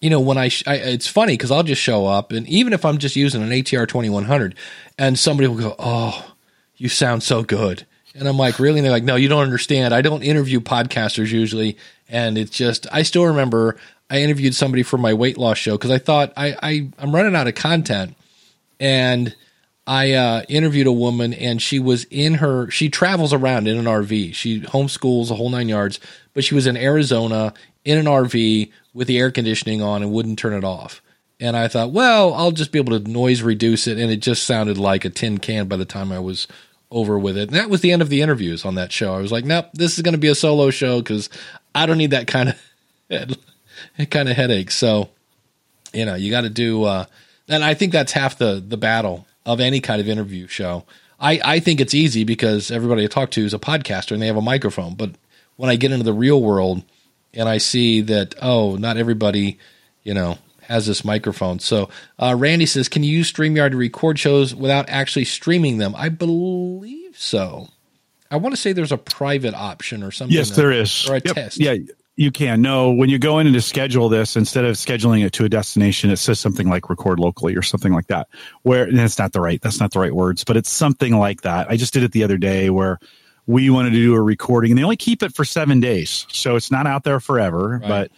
[0.00, 2.72] you know when I, sh- I it's funny because I'll just show up and even
[2.72, 4.54] if I'm just using an ATR 2100
[4.98, 6.34] and somebody will go oh
[6.76, 9.94] you sound so good and I'm like really and they're like no you don't understand
[9.94, 11.76] I don't interview podcasters usually
[12.08, 13.76] and it's just I still remember
[14.08, 17.36] I interviewed somebody for my weight loss show because I thought I, I I'm running
[17.36, 18.16] out of content
[18.80, 19.34] and
[19.86, 22.70] I uh, interviewed a woman, and she was in her.
[22.70, 24.34] She travels around in an RV.
[24.34, 25.98] She homeschools a whole nine yards,
[26.32, 27.52] but she was in Arizona
[27.84, 31.02] in an RV with the air conditioning on and wouldn't turn it off.
[31.38, 34.44] And I thought, well, I'll just be able to noise reduce it, and it just
[34.44, 36.46] sounded like a tin can by the time I was
[36.90, 37.48] over with it.
[37.48, 39.14] And that was the end of the interviews on that show.
[39.14, 41.30] I was like, nope, this is going to be a solo show because
[41.74, 42.54] I don't need that kind
[43.10, 43.40] of
[44.10, 44.70] kind of headache.
[44.70, 45.08] So
[45.92, 47.04] you know you got to do uh
[47.48, 50.84] and i think that's half the the battle of any kind of interview show
[51.18, 54.26] i i think it's easy because everybody i talk to is a podcaster and they
[54.26, 55.10] have a microphone but
[55.56, 56.82] when i get into the real world
[57.34, 59.58] and i see that oh not everybody
[60.02, 64.18] you know has this microphone so uh, randy says can you use streamyard to record
[64.18, 67.68] shows without actually streaming them i believe so
[68.30, 71.08] i want to say there's a private option or something Yes, that- there is.
[71.08, 71.34] or a Yep.
[71.34, 71.74] test Yeah,
[72.16, 72.60] you can.
[72.60, 75.48] No, when you go in and to schedule this, instead of scheduling it to a
[75.48, 78.28] destination, it says something like record locally or something like that.
[78.62, 81.40] Where and it's not the right, that's not the right words, but it's something like
[81.42, 81.70] that.
[81.70, 82.98] I just did it the other day where
[83.50, 86.26] we wanted to do a recording and they only keep it for seven days.
[86.30, 87.88] So it's not out there forever, Right.
[87.88, 88.10] but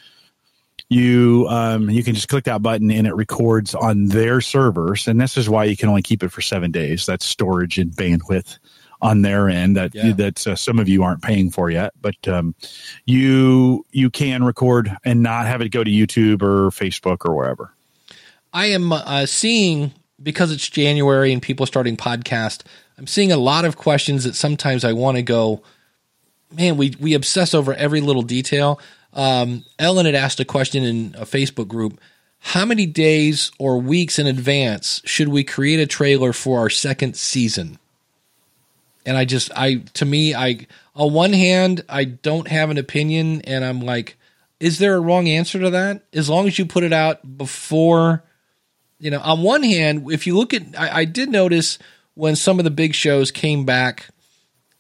[0.89, 5.19] you um you can just click that button and it records on their servers and
[5.21, 8.59] this is why you can only keep it for seven days that's storage and bandwidth
[9.01, 10.13] on their end that Yeah.
[10.13, 12.55] that uh, some of you aren't paying for yet but um
[13.07, 17.73] you you can record and not have it go to youtube or facebook or wherever
[18.53, 22.65] I am uh, seeing because it's January and people starting podcast.
[22.99, 25.63] I'm seeing a lot of questions that sometimes I want to go,
[26.51, 26.77] man.
[26.77, 28.81] We we obsess over every little detail.
[29.13, 32.01] Um, Ellen had asked a question in a Facebook group.
[32.39, 37.17] How many days or weeks in advance should we create a trailer for our second
[37.17, 37.79] season?
[39.07, 43.43] And I just, I, to me, I, on one hand, I don't have an opinion,
[43.43, 44.17] and I'm like,
[44.61, 46.03] is there a wrong answer to that?
[46.13, 48.25] As long as you put it out before
[49.03, 51.77] you know, on one hand, if you look at, I, I did notice
[52.15, 54.09] when some of the big shows came back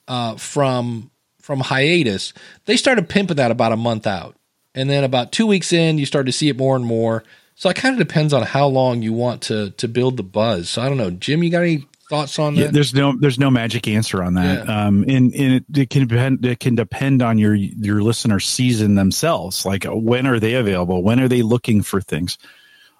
[0.08, 1.10] uh, from
[1.40, 2.32] from hiatus,
[2.66, 4.36] they started pimping that about a month out,
[4.74, 7.24] and then about two weeks in, you start to see it more and more.
[7.54, 10.70] So it kind of depends on how long you want to to build the buzz.
[10.70, 12.74] So I don't know, Jim, you got any thoughts on yeah, that?
[12.74, 14.86] there's no there's no magic answer on that Yeah.
[14.86, 18.96] um and, and it, it can depend it can depend on your your listener season
[18.96, 22.36] themselves like when are they available when are they looking for things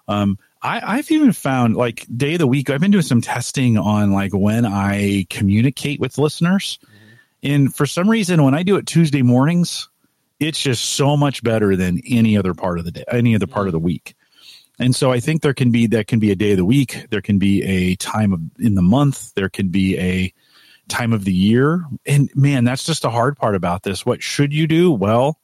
[0.07, 2.69] um I, I've even found like day of the week.
[2.69, 7.53] I've been doing some testing on like when I communicate with listeners, mm-hmm.
[7.53, 9.89] and for some reason, when I do it Tuesday mornings,
[10.39, 13.67] it's just so much better than any other part of the day, any other part
[13.67, 13.85] of the mm-hmm.
[13.85, 14.15] week.
[14.79, 17.07] And so I think there can be that can be a day of the week,
[17.09, 20.33] there can be a time of in the month, there can be a
[20.87, 21.85] time of the year.
[22.05, 24.05] And man, that's just the hard part about this.
[24.05, 24.91] What should you do?
[24.91, 25.39] Well,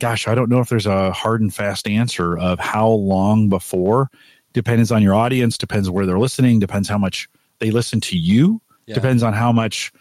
[0.00, 4.10] gosh, I don't know if there's a hard and fast answer of how long before.
[4.52, 7.28] Depends on your audience, depends where they're listening, depends how much
[7.58, 8.94] they listen to you, Yeah.
[8.94, 9.92] depends on how much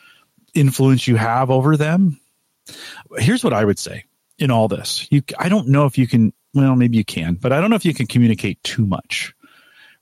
[0.53, 2.19] influence you have over them.
[3.17, 4.05] Here's what I would say
[4.37, 5.07] in all this.
[5.11, 7.75] You I don't know if you can well, maybe you can, but I don't know
[7.75, 9.33] if you can communicate too much.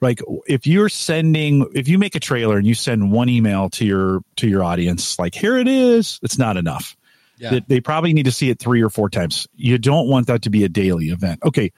[0.01, 3.85] Like if you're sending if you make a trailer and you send one email to
[3.85, 6.95] your to your audience like here it is, it's not enough
[7.37, 7.51] Yeah.
[7.51, 9.47] that they probably need to see it three or four times.
[9.55, 11.39] You don't want that to be a daily event.
[11.43, 11.71] Okay.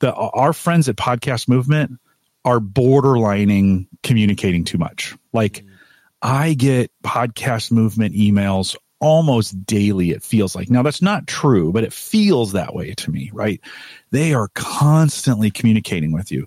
[0.00, 1.98] The our friends at Podcast Movement
[2.44, 5.14] are borderlining communicating too much.
[5.32, 5.64] Like
[6.22, 10.70] I get podcast movement emails almost daily, it feels like.
[10.70, 13.60] Now that's not true, but it feels that way to me, right?
[14.10, 16.46] They are constantly communicating with you.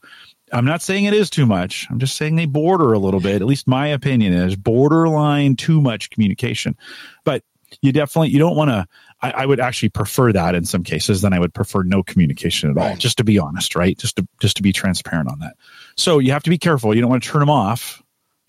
[0.54, 1.88] I'm not saying it is too much.
[1.90, 3.42] I'm just saying they border a little bit.
[3.42, 6.76] At least my opinion is borderline too much communication.
[7.24, 7.44] But
[7.82, 8.86] you definitely you don't want to
[9.22, 12.72] I, I would actually prefer that in some cases than i would prefer no communication
[12.72, 15.56] at all just to be honest right just to just to be transparent on that
[15.96, 18.02] so you have to be careful you don't want to turn them off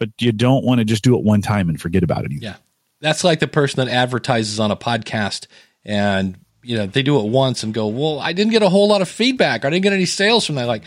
[0.03, 2.45] but you don't want to just do it one time and forget about it either.
[2.45, 2.57] Yeah.
[3.01, 5.47] That's like the person that advertises on a podcast
[5.85, 8.89] and you know, they do it once and go, "Well, I didn't get a whole
[8.89, 9.65] lot of feedback.
[9.65, 10.83] I didn't get any sales from that." Like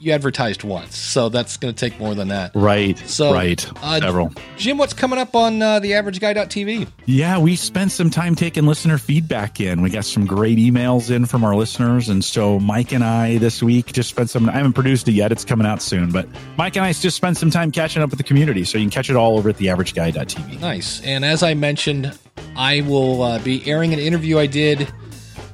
[0.00, 0.96] you advertised once.
[0.96, 2.52] So that's going to take more than that.
[2.54, 6.88] right So, right uh, several Jim, what's coming up on uh, the averageguy.tv?
[7.06, 9.82] Yeah, we spent some time taking listener feedback in.
[9.82, 12.08] We got some great emails in from our listeners.
[12.08, 15.32] And so Mike and I this week just spent some, I haven't produced it yet.
[15.32, 18.18] It's coming out soon, but Mike and I just spent some time catching up with
[18.18, 18.64] the community.
[18.64, 20.60] So you can catch it all over at theaverageguy.tv.
[20.60, 21.00] Nice.
[21.02, 22.18] And as I mentioned,
[22.56, 24.90] I will uh, be airing an interview I did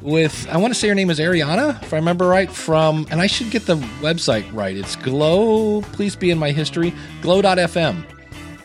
[0.01, 3.20] with, I want to say her name is Ariana, if I remember right, from, and
[3.20, 4.76] I should get the website right.
[4.76, 6.92] It's Glow, please be in my history,
[7.22, 8.05] glow.fm.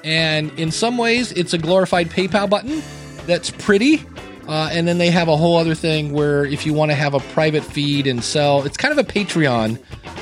[0.03, 2.81] And in some ways, it's a glorified PayPal button
[3.25, 4.03] that's pretty.
[4.47, 7.13] Uh, and then they have a whole other thing where if you want to have
[7.13, 9.79] a private feed and sell, it's kind of a Patreon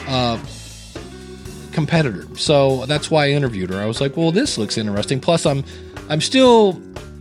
[0.07, 0.37] uh,
[1.71, 2.27] competitor.
[2.35, 3.79] So that's why I interviewed her.
[3.79, 5.19] I was like, well, this looks interesting.
[5.19, 5.63] Plus, I'm
[6.09, 6.79] I'm still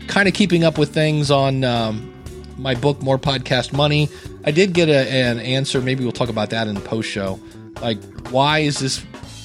[0.08, 2.12] kind of keeping up with things on um,
[2.58, 4.08] my book, More Podcast Money.
[4.44, 5.80] I did get a, an answer.
[5.80, 7.40] Maybe we'll talk about that in the post show.
[7.80, 8.98] Like, why is this?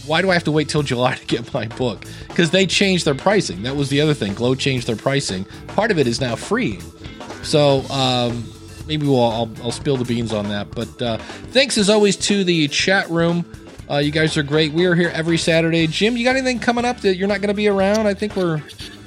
[0.06, 2.06] Why do I have to wait till July to get my book?
[2.28, 3.64] Because they changed their pricing.
[3.64, 4.34] That was the other thing.
[4.34, 5.46] Glow changed their pricing.
[5.68, 6.80] Part of it is now free.
[7.44, 8.44] So um,
[8.88, 10.72] maybe we'll I'll, I'll spill the beans on that.
[10.72, 11.18] But uh,
[11.52, 13.46] thanks as always to the chat room.
[13.90, 14.72] Uh, you guys are great.
[14.72, 15.88] We are here every Saturday.
[15.88, 18.08] Jim, you got anything coming up that you're not going to be around?
[18.08, 18.62] I think we're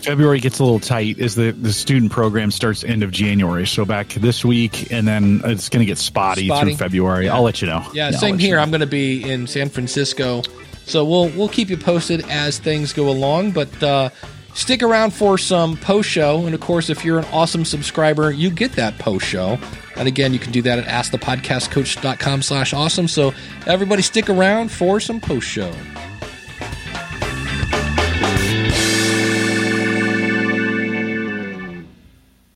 [0.07, 3.67] February gets a little tight as the, the student program starts end of January.
[3.67, 6.71] So back this week, and then it's going to get spotty, Spotty.
[6.71, 7.29] through February.
[7.29, 7.85] I'll let you know.
[7.93, 8.57] Yeah, I'll same you here.
[8.57, 8.63] know.
[8.63, 10.43] I'm going to be in San Francisco,
[10.85, 13.51] so we'll we'll keep you posted as things go along.
[13.51, 14.11] But uh,
[14.55, 18.49] stick around for some post show, and of course, if you're an awesome subscriber, you
[18.49, 19.59] get that post show.
[19.97, 23.09] And again, you can do that at askthepodcastcoach.com slash awesome.
[23.09, 23.35] So
[23.67, 25.73] everybody stick around for some post show.